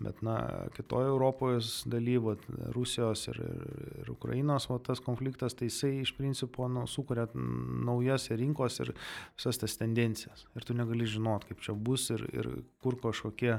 bet 0.00 0.22
na, 0.24 0.38
kitoje 0.72 1.10
Europoje 1.12 1.58
dalyvo, 1.92 2.32
Rusijos 2.72 3.26
ir, 3.28 3.42
ir, 3.44 3.74
ir 4.00 4.10
Ukrainos, 4.14 4.70
o 4.72 4.78
tas 4.80 5.02
konfliktas, 5.04 5.54
tai 5.54 5.68
jisai 5.68 5.92
iš 6.00 6.14
principo 6.16 6.70
nu, 6.72 6.86
sukuria 6.88 7.28
naujas 7.34 8.30
rinkos 8.32 8.80
ir 8.80 8.94
visas 9.36 9.60
tas 9.60 9.76
tendencijas. 9.76 10.46
Ir 10.56 10.64
tu 10.64 10.74
negali 10.74 11.04
žinot, 11.04 11.44
kaip 11.50 11.60
čia 11.60 11.76
bus 11.76 12.08
ir, 12.16 12.24
ir 12.32 12.50
kur 12.80 12.96
kažkokie 13.04 13.58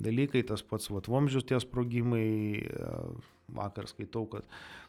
dalykai, 0.00 0.46
tas 0.48 0.64
pats 0.64 0.88
vat, 0.88 1.12
vamzdžių 1.12 1.44
ties 1.52 1.68
sprogimai 1.68 2.28
vakar 3.52 3.88
skaitau, 3.92 4.24
kad, 4.32 4.48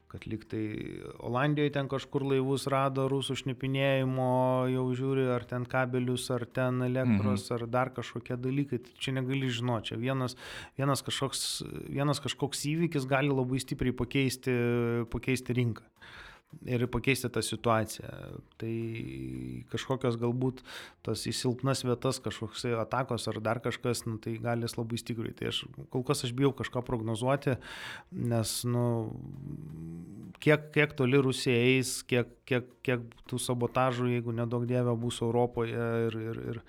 kad 0.09 0.25
lyg 0.25 0.45
tai 0.49 0.63
Olandijoje 1.21 1.73
ten 1.75 1.89
kažkur 1.91 2.23
laivus 2.25 2.65
rado 2.71 3.05
rusų 3.11 3.37
šnipinėjimo, 3.43 4.29
jau 4.73 4.85
žiūri, 4.97 5.27
ar 5.35 5.45
ten 5.49 5.67
kabelius, 5.69 6.25
ar 6.33 6.47
ten 6.49 6.81
elektros, 6.87 7.45
mhm. 7.45 7.55
ar 7.55 7.67
dar 7.69 7.93
kažkokie 7.93 8.39
dalykai. 8.41 8.81
Tai 8.85 8.95
čia 8.97 9.13
negali 9.19 9.51
žinoti. 9.53 9.91
Čia 9.91 9.99
vienas, 10.01 10.37
vienas, 10.79 11.05
kažkoks, 11.05 11.45
vienas 11.87 12.21
kažkoks 12.23 12.65
įvykis 12.73 13.05
gali 13.09 13.29
labai 13.29 13.61
stipriai 13.61 13.95
pakeisti, 14.01 14.57
pakeisti 15.13 15.57
rinką 15.61 15.85
ir 16.65 16.85
pakeisti 16.91 17.29
tą 17.31 17.41
situaciją. 17.45 18.09
Tai 18.59 18.73
kažkokios 19.71 20.17
galbūt 20.19 20.63
tas 21.05 21.23
įsilpnas 21.29 21.83
vietas, 21.85 22.19
kažkoks 22.23 22.65
atakos 22.81 23.27
ar 23.31 23.39
dar 23.43 23.61
kažkas, 23.63 24.05
nu, 24.07 24.17
tai 24.21 24.37
gali 24.41 24.67
labai 24.69 24.99
stipriai. 24.99 25.35
Tai 25.37 25.51
aš 25.51 25.63
kol 25.93 26.05
kas 26.07 26.25
aš 26.27 26.35
bijau 26.37 26.51
kažką 26.57 26.83
prognozuoti, 26.87 27.57
nes, 28.11 28.55
nu, 28.67 28.85
kiek, 30.43 30.69
kiek 30.75 30.95
toli 30.97 31.21
Rusija 31.21 31.57
eis, 31.73 31.99
kiek, 32.07 32.31
kiek, 32.49 32.69
kiek 32.85 33.05
tų 33.29 33.41
sabotažų, 33.41 34.13
jeigu 34.15 34.35
nedaug 34.35 34.67
dievė 34.69 34.95
bus 34.99 35.21
Europoje 35.25 35.91
ir, 36.09 36.21
ir, 36.31 36.41
ir 36.53 36.63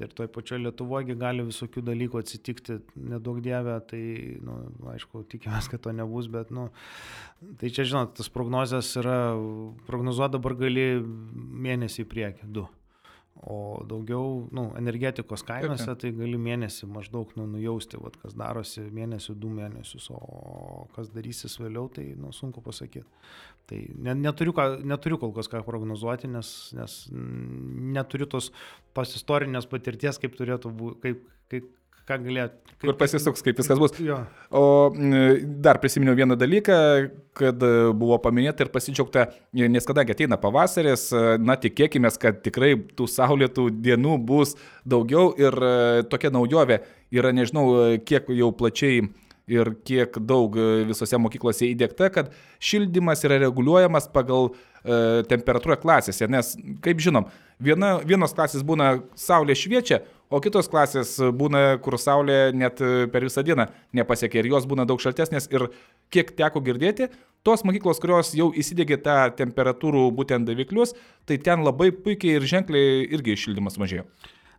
Tai 0.00 0.06
ir 0.08 0.12
toj 0.16 0.28
pačioj 0.32 0.62
Lietuvoje 0.64 1.12
gali 1.20 1.44
visokių 1.44 1.82
dalykų 1.84 2.22
atsitikti, 2.22 2.78
nedaug 2.96 3.42
dievę, 3.44 3.74
tai, 3.84 4.00
nu, 4.40 4.54
aišku, 4.94 5.26
tikimės, 5.28 5.68
kad 5.68 5.82
to 5.84 5.92
nebus, 5.92 6.30
bet, 6.32 6.48
nu, 6.56 6.70
tai 7.60 7.68
čia, 7.68 7.84
žinot, 7.84 8.14
tas 8.16 8.32
prognozijas 8.32 8.94
yra, 8.96 9.18
prognozuoti 9.84 10.38
dabar 10.38 10.56
gali 10.62 10.86
mėnesį 11.04 12.06
į 12.06 12.08
priekį, 12.14 12.48
du. 12.48 12.64
O 13.40 13.80
daugiau, 13.88 14.48
nu, 14.52 14.66
energetikos 14.76 15.40
kainose, 15.48 15.94
tai 15.96 16.10
gali 16.12 16.36
mėnesį 16.36 16.90
maždaug 16.92 17.30
nu, 17.38 17.46
nujausti, 17.48 17.96
vat, 17.96 18.18
kas 18.20 18.34
darosi 18.36 18.84
mėnesių, 18.92 19.36
du 19.40 19.48
mėnesius, 19.54 20.10
o 20.12 20.84
kas 20.92 21.08
darysis 21.14 21.56
vėliau, 21.56 21.86
tai 21.88 22.10
nu, 22.20 22.34
sunku 22.36 22.60
pasakyti. 22.60 23.08
Tai 23.70 23.78
ne, 23.96 24.16
neturiu, 24.26 24.52
ką, 24.56 24.66
neturiu 24.84 25.16
kol 25.22 25.32
kas 25.32 25.48
ką 25.48 25.62
prognozuoti, 25.64 26.28
nes, 26.28 26.50
nes 26.76 26.96
neturiu 27.96 28.28
tos, 28.28 28.50
tos 28.92 29.16
istorinės 29.16 29.68
patirties, 29.72 30.20
kaip 30.20 30.36
turėtų 30.36 30.74
būti, 30.76 31.00
kaip, 31.06 31.24
kaip, 31.54 31.72
ką 32.10 32.18
galėtų. 32.26 32.58
Kaip, 32.80 32.86
Kur 32.88 32.96
pasisuks, 32.96 33.42
kaip 33.44 33.58
viskas 33.60 33.80
bus. 33.80 33.94
Jo. 34.00 34.22
O 34.56 34.62
dar 35.60 35.78
prisiminiau 35.82 36.16
vieną 36.16 36.36
dalyką, 36.40 36.76
kad 37.36 37.64
e, 37.66 37.72
buvo 37.92 38.16
paminėta 38.24 38.64
ir 38.64 38.70
pasidžiaugta, 38.72 39.26
nes 39.52 39.88
kadangi 39.88 40.14
ateina 40.16 40.38
pavasaris, 40.40 41.10
e, 41.12 41.24
na 41.44 41.58
tikėkime, 41.60 42.08
kad 42.22 42.40
tikrai 42.46 42.72
tų 42.96 43.08
saulėtų 43.12 43.68
dienų 43.84 44.16
bus 44.24 44.56
daugiau 44.88 45.34
ir 45.36 45.52
e, 45.60 45.74
tokia 46.08 46.32
naujovė 46.32 46.80
yra, 47.12 47.34
nežinau, 47.36 47.98
kiek 48.08 48.32
jau 48.32 48.48
plačiai 48.56 49.10
ir 49.50 49.72
kiek 49.86 50.16
daug 50.24 50.54
visose 50.88 51.18
mokyklose 51.20 51.68
įdėkta, 51.68 52.08
kad 52.14 52.32
šildymas 52.62 53.24
yra 53.26 53.40
reguliuojamas 53.42 54.08
pagal 54.14 54.52
e, 54.52 55.22
temperatūrą 55.30 55.76
klasėse, 55.82 56.28
nes, 56.30 56.54
kaip 56.84 57.02
žinom, 57.02 57.28
viena, 57.60 57.96
vienos 58.06 58.34
klasės 58.36 58.64
būna 58.66 59.00
saulė 59.18 59.58
šviečia, 59.58 60.00
o 60.30 60.40
kitos 60.42 60.70
klasės 60.70 61.16
būna, 61.36 61.80
kur 61.84 61.98
saulė 62.00 62.52
net 62.56 62.80
per 63.12 63.26
visą 63.26 63.44
dieną 63.46 63.66
nepasiekia 63.96 64.40
ir 64.40 64.50
jos 64.54 64.68
būna 64.70 64.86
daug 64.88 65.02
šaltesnės 65.02 65.50
ir 65.50 65.68
kiek 66.14 66.32
teko 66.38 66.62
girdėti, 66.64 67.10
tos 67.46 67.64
mokyklos, 67.66 68.00
kurios 68.02 68.32
jau 68.36 68.50
įsidėgė 68.56 69.00
tą 69.04 69.16
temperatūrų 69.38 70.06
būtent 70.16 70.48
daviklius, 70.48 70.94
tai 71.28 71.40
ten 71.42 71.64
labai 71.66 71.90
puikiai 71.94 72.38
ir 72.38 72.46
ženkliai 72.48 73.04
irgi 73.16 73.38
šildymas 73.44 73.80
mažėjo. 73.80 74.06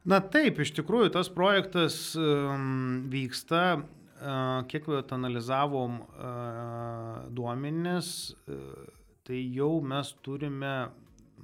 Na 0.07 0.17
taip, 0.33 0.57
iš 0.63 0.73
tikrųjų 0.79 1.11
tas 1.13 1.29
projektas 1.29 2.15
um, 2.17 3.03
vyksta, 3.11 3.65
uh, 3.77 4.63
kiek 4.71 4.87
jau 4.89 5.03
analizavom 5.13 5.99
uh, 6.01 7.19
duomenis, 7.29 8.31
uh, 8.49 8.89
tai 9.27 9.43
jau 9.53 9.75
mes 9.85 10.09
turime 10.25 10.73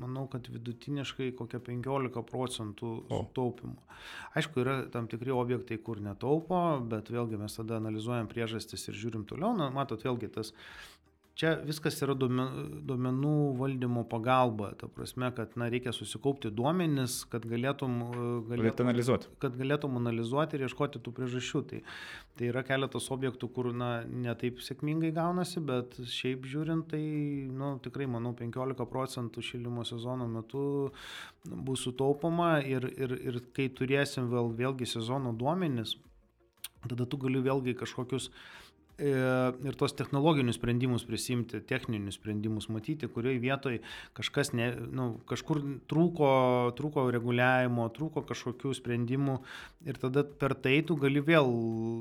manau, 0.02 0.26
kad 0.32 0.48
vidutiniškai 0.52 1.32
kokia 1.38 1.60
15 1.64 2.24
procentų 2.30 2.92
sutaupimų. 3.10 3.78
Aišku, 4.38 4.62
yra 4.64 4.78
tam 4.94 5.10
tikri 5.12 5.34
objektai, 5.34 5.80
kur 5.82 6.02
netaupo, 6.04 6.62
bet 6.90 7.12
vėlgi 7.14 7.40
mes 7.42 7.58
tada 7.58 7.80
analizuojam 7.82 8.30
priežastis 8.32 8.88
ir 8.90 9.00
žiūrim 9.00 9.26
toliau. 9.30 9.56
Na, 9.58 9.72
matot, 9.74 10.04
vėlgi 10.06 10.30
tas 10.38 10.54
Čia 11.38 11.52
viskas 11.62 12.00
yra 12.02 12.16
duomenų 12.18 13.32
valdymo 13.60 14.02
pagalba, 14.10 14.72
ta 14.80 14.88
prasme, 14.90 15.28
kad 15.38 15.52
na, 15.60 15.68
reikia 15.70 15.92
susikaupti 15.94 16.50
duomenis, 16.50 17.20
kad 17.30 17.46
galėtum, 17.46 18.00
galėtum, 18.50 18.90
analizuoti. 18.90 19.30
kad 19.44 19.54
galėtum 19.60 20.00
analizuoti 20.00 20.58
ir 20.58 20.66
ieškoti 20.66 21.04
tų 21.06 21.14
priežasčių. 21.20 21.62
Tai, 21.70 21.84
tai 22.40 22.50
yra 22.50 22.66
keletas 22.66 23.12
objektų, 23.14 23.52
kur 23.54 23.70
na, 23.70 23.92
netaip 24.10 24.66
sėkmingai 24.66 25.14
gaunasi, 25.14 25.62
bet 25.62 26.00
šiaip 26.10 26.50
žiūrint, 26.50 26.90
tai 26.90 27.04
nu, 27.54 27.76
tikrai, 27.86 28.10
manau, 28.10 28.34
15 28.42 28.90
procentų 28.90 29.46
šildymo 29.46 29.86
sezono 29.86 30.26
metu 30.40 30.68
bus 31.46 31.86
sutaupoma 31.86 32.56
ir, 32.66 32.90
ir, 32.98 33.14
ir 33.30 33.44
kai 33.54 33.70
turėsim 33.70 34.34
vėl, 34.34 34.50
vėlgi 34.58 34.90
sezono 34.90 35.38
duomenis, 35.38 36.00
tada 36.88 37.06
tu 37.06 37.22
gali 37.22 37.46
vėlgi 37.46 37.78
kažkokius 37.78 38.32
E, 38.32 38.67
ir 38.98 39.76
tos 39.78 39.94
technologinius 39.94 40.58
sprendimus 40.58 41.06
prisimti, 41.06 41.62
techninius 41.70 42.18
sprendimus 42.18 42.70
matyti, 42.74 43.10
kurioje 43.12 43.40
vietoje 43.42 43.82
kažkas, 44.18 44.54
ne, 44.58 44.72
nu, 44.94 45.10
kažkur 45.30 45.62
trūko, 45.90 46.30
trūko 46.78 47.08
reguliavimo, 47.14 47.88
trūko 47.94 48.26
kažkokių 48.28 48.74
sprendimų 48.78 49.38
ir 49.88 50.02
tada 50.02 50.26
per 50.26 50.58
tai 50.58 50.80
tu 50.88 50.98
gali 51.00 51.22
vėl 51.22 51.52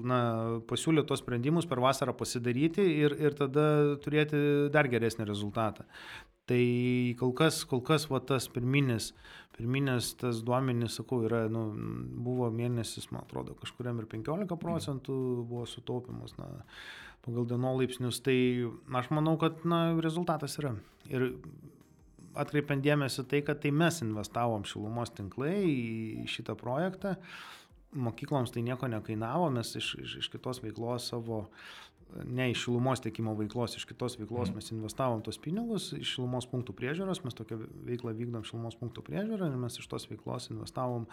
na, 0.08 0.20
pasiūlyti 0.70 1.10
tos 1.10 1.24
sprendimus 1.24 1.68
per 1.68 1.84
vasarą 1.84 2.16
pasidaryti 2.16 2.86
ir, 3.04 3.18
ir 3.20 3.36
tada 3.36 3.66
turėti 4.04 4.40
dar 4.72 4.88
geresnį 4.88 5.28
rezultatą. 5.28 5.84
Tai 6.46 6.62
kol 7.18 7.32
kas, 7.34 7.64
kol 7.66 7.80
kas 7.82 8.04
va, 8.06 8.20
tas 8.22 8.46
pirminis, 8.54 9.10
pirminis 9.56 10.12
tas 10.20 10.44
duomenys, 10.46 11.00
sakau, 11.00 11.24
yra, 11.26 11.46
nu, 11.50 11.64
buvo 12.26 12.52
mėnesis, 12.54 13.08
man 13.10 13.24
atrodo, 13.24 13.56
kažkuriam 13.58 13.98
ir 13.98 14.06
15 14.12 14.58
procentų 14.62 15.16
buvo 15.42 15.64
sutaupimas, 15.66 16.36
na, 16.38 16.46
pagal 17.26 17.48
dienolaipsnius. 17.50 18.20
Tai 18.22 18.36
aš 19.00 19.10
manau, 19.14 19.34
kad, 19.42 19.64
na, 19.66 19.88
rezultatas 20.02 20.54
yra. 20.62 20.76
Ir 21.10 21.32
atkreipiant 22.38 22.84
dėmesį 22.84 23.26
tai, 23.30 23.42
kad 23.46 23.60
tai 23.62 23.72
mes 23.74 24.00
investavom 24.04 24.66
šilumos 24.68 25.12
tinklai 25.16 25.56
į 25.66 26.26
šitą 26.30 26.56
projektą, 26.60 27.16
mokykloms 27.96 28.52
tai 28.52 28.62
nieko 28.66 28.90
nekainavo, 28.92 29.48
mes 29.54 29.72
iš, 29.78 29.94
iš, 30.02 30.16
iš 30.22 30.30
kitos 30.32 30.60
veiklos 30.62 31.08
savo 31.10 31.46
ne 32.24 32.50
iš 32.50 32.64
šilumos 32.64 33.02
tiekimo 33.04 33.34
veiklos, 33.38 33.76
iš 33.76 33.84
kitos 33.88 34.16
veiklos 34.18 34.50
mm. 34.50 34.58
mes 34.58 34.72
investavom 34.72 35.22
tos 35.26 35.38
pinigus, 35.42 35.90
iš 35.96 36.16
šilumos 36.16 36.46
punktų 36.50 36.74
priežiūros, 36.78 37.22
mes 37.24 37.36
tokią 37.36 37.58
veiklą 37.88 38.14
vykdom 38.16 38.46
šilumos 38.46 38.78
punktų 38.80 39.04
priežiūrą 39.08 39.50
ir 39.50 39.58
mes 39.60 39.78
iš 39.80 39.88
tos 39.90 40.08
veiklos 40.10 40.50
investavom 40.54 41.06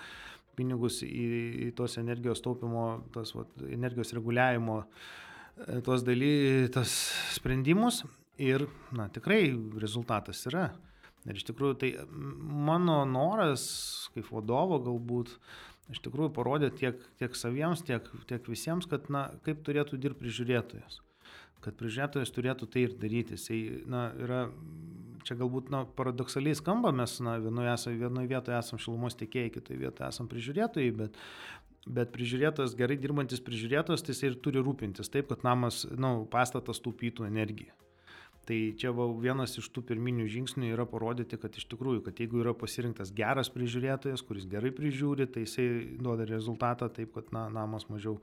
pinigus 0.58 1.01
į, 1.06 1.27
į 1.67 1.69
tos 1.77 1.97
energijos 2.01 2.43
taupimo, 2.45 3.03
tos 3.15 3.34
vat, 3.36 3.51
energijos 3.67 4.13
reguliavimo, 4.15 4.84
e, 4.84 5.82
tos 5.86 6.06
daly, 6.06 6.34
tos 6.73 6.95
sprendimus 7.36 8.03
ir, 8.41 8.67
na, 8.95 9.10
tikrai 9.13 9.47
rezultatas 9.82 10.45
yra. 10.51 10.69
Ir 11.23 11.38
iš 11.39 11.45
tikrųjų 11.47 11.75
tai 11.79 11.91
mano 12.12 13.03
noras 13.08 13.63
kaip 14.12 14.27
vadovo 14.27 14.82
galbūt 14.84 15.38
iš 15.91 16.02
tikrųjų 16.04 16.32
parodė 16.36 16.69
tiek, 16.76 17.00
tiek 17.19 17.36
saviems, 17.38 17.84
tiek, 17.88 18.06
tiek 18.30 18.46
visiems, 18.50 18.88
kad, 18.89 19.10
na, 19.13 19.28
kaip 19.48 19.63
turėtų 19.65 20.00
dirbti 20.00 20.24
prižiūrėtojas. 20.24 21.02
Kad 21.63 21.78
prižiūrėtojas 21.80 22.32
turėtų 22.36 22.67
tai 22.72 22.86
ir 22.88 22.96
daryti. 23.00 23.38
Jisai, 23.38 23.60
na, 23.89 24.06
yra, 24.19 24.46
čia 25.28 25.38
galbūt, 25.39 25.72
na, 25.74 25.84
paradoksaliai 26.00 26.56
skamba, 26.60 26.93
mes, 26.96 27.17
na, 27.24 27.38
vienoje, 27.43 27.74
esame, 27.76 28.00
vienoje 28.02 28.32
vietoje 28.32 28.60
esame 28.60 28.84
šilumos 28.84 29.19
tiekėjai, 29.19 29.54
kitoje 29.58 29.84
vietoje 29.84 30.10
esame 30.10 30.32
prižiūrėtojai, 30.34 30.96
bet, 31.04 31.22
bet 32.00 32.12
prižiūrėtojas, 32.15 32.76
gerai 32.80 33.00
dirbantis 33.00 33.43
prižiūrėtojas, 33.43 34.04
tai 34.04 34.15
jisai 34.15 34.32
ir 34.32 34.41
turi 34.43 34.63
rūpintis 34.63 35.12
taip, 35.12 35.32
kad 35.32 35.48
namas, 35.48 35.84
na, 35.91 36.04
nu, 36.08 36.28
pastatas 36.32 36.84
taupytų 36.84 37.28
energiją. 37.32 37.76
Tai 38.43 38.58
čia 38.75 38.91
va, 38.91 39.06
vienas 39.23 39.56
iš 39.56 39.69
tų 39.71 39.86
pirminių 39.88 40.25
žingsnių 40.27 40.73
yra 40.73 40.84
parodyti, 40.89 41.38
kad 41.39 41.56
iš 41.56 41.63
tikrųjų, 41.71 42.01
kad 42.03 42.17
jeigu 42.19 42.41
yra 42.41 42.51
pasirinktas 42.51 43.13
geras 43.15 43.47
prižiūrėtojas, 43.53 44.23
kuris 44.27 44.43
gerai 44.51 44.73
prižiūri, 44.75 45.29
tai 45.32 45.45
jisai 45.45 45.67
duoda 45.95 46.27
rezultatą 46.27 46.89
taip, 46.91 47.13
kad 47.15 47.29
na, 47.32 47.45
namas 47.53 47.88
mažiau, 47.88 48.17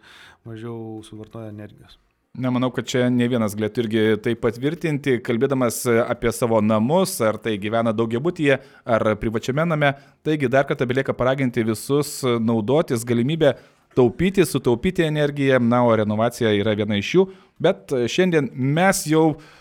mažiau 0.44 1.00
suvartoja 1.08 1.48
energijos. 1.54 1.96
Nemanau, 2.36 2.68
kad 2.70 2.86
čia 2.86 3.06
ne 3.10 3.26
vienas 3.32 3.56
galėtų 3.56 3.82
irgi 3.82 4.02
tai 4.22 4.34
patvirtinti, 4.38 5.16
kalbėdamas 5.24 5.80
apie 6.04 6.30
savo 6.36 6.60
namus, 6.62 7.16
ar 7.24 7.40
tai 7.40 7.56
gyvena 7.58 7.94
daugiabutyje, 7.96 8.58
ar 8.84 9.06
privačiame 9.18 9.64
name. 9.72 9.94
Taigi 10.26 10.50
dar 10.52 10.68
kartą 10.68 10.84
belieka 10.86 11.16
paraginti 11.16 11.64
visus 11.64 12.20
naudotis 12.22 13.08
galimybę 13.08 13.54
taupyti, 13.96 14.44
sutaupyti 14.46 15.08
energiją, 15.08 15.58
na, 15.64 15.80
o 15.82 15.96
renovacija 15.96 16.52
yra 16.60 16.76
viena 16.78 17.00
iš 17.00 17.14
jų. 17.16 17.26
Bet 17.60 17.96
šiandien 18.12 18.52
mes 18.52 19.02
jau 19.10 19.24
uh, 19.32 19.56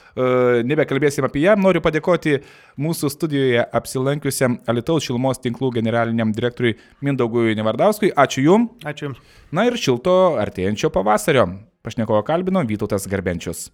nebekalbėsim 0.67 1.27
apie 1.27 1.43
ją. 1.45 1.55
Noriu 1.59 1.81
padėkoti 1.85 2.37
mūsų 2.79 3.11
studijoje 3.13 3.65
apsilankiusiam 3.79 4.59
Alitaus 4.69 5.07
šilumos 5.07 5.41
tinklų 5.43 5.73
generaliniam 5.79 6.33
direktoriui 6.35 6.77
Mindaugui 7.05 7.57
Nevardauskui. 7.59 8.13
Ačiū 8.13 8.45
Jums. 8.45 8.87
Ačiū 8.87 9.09
Jums. 9.09 9.19
Na 9.55 9.67
ir 9.69 9.77
šilto 9.79 10.15
artėjančio 10.41 10.93
pavasario. 10.93 11.49
Pašnekovo 11.85 12.23
kalbino 12.27 12.65
Vytautas 12.67 13.07
Garbenčius. 13.07 13.69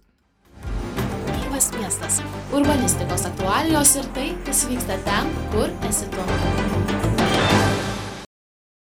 miestas 1.86 2.22
urbanistikos 2.52 3.26
aktualijos 3.26 3.96
ir 3.96 4.10
tai 4.14 4.28
kas 4.46 4.66
vyksta 4.70 4.98
ten 5.06 5.32
kur 5.52 5.70
esi 5.88 6.10
tuo 6.10 6.26
metu 6.32 6.85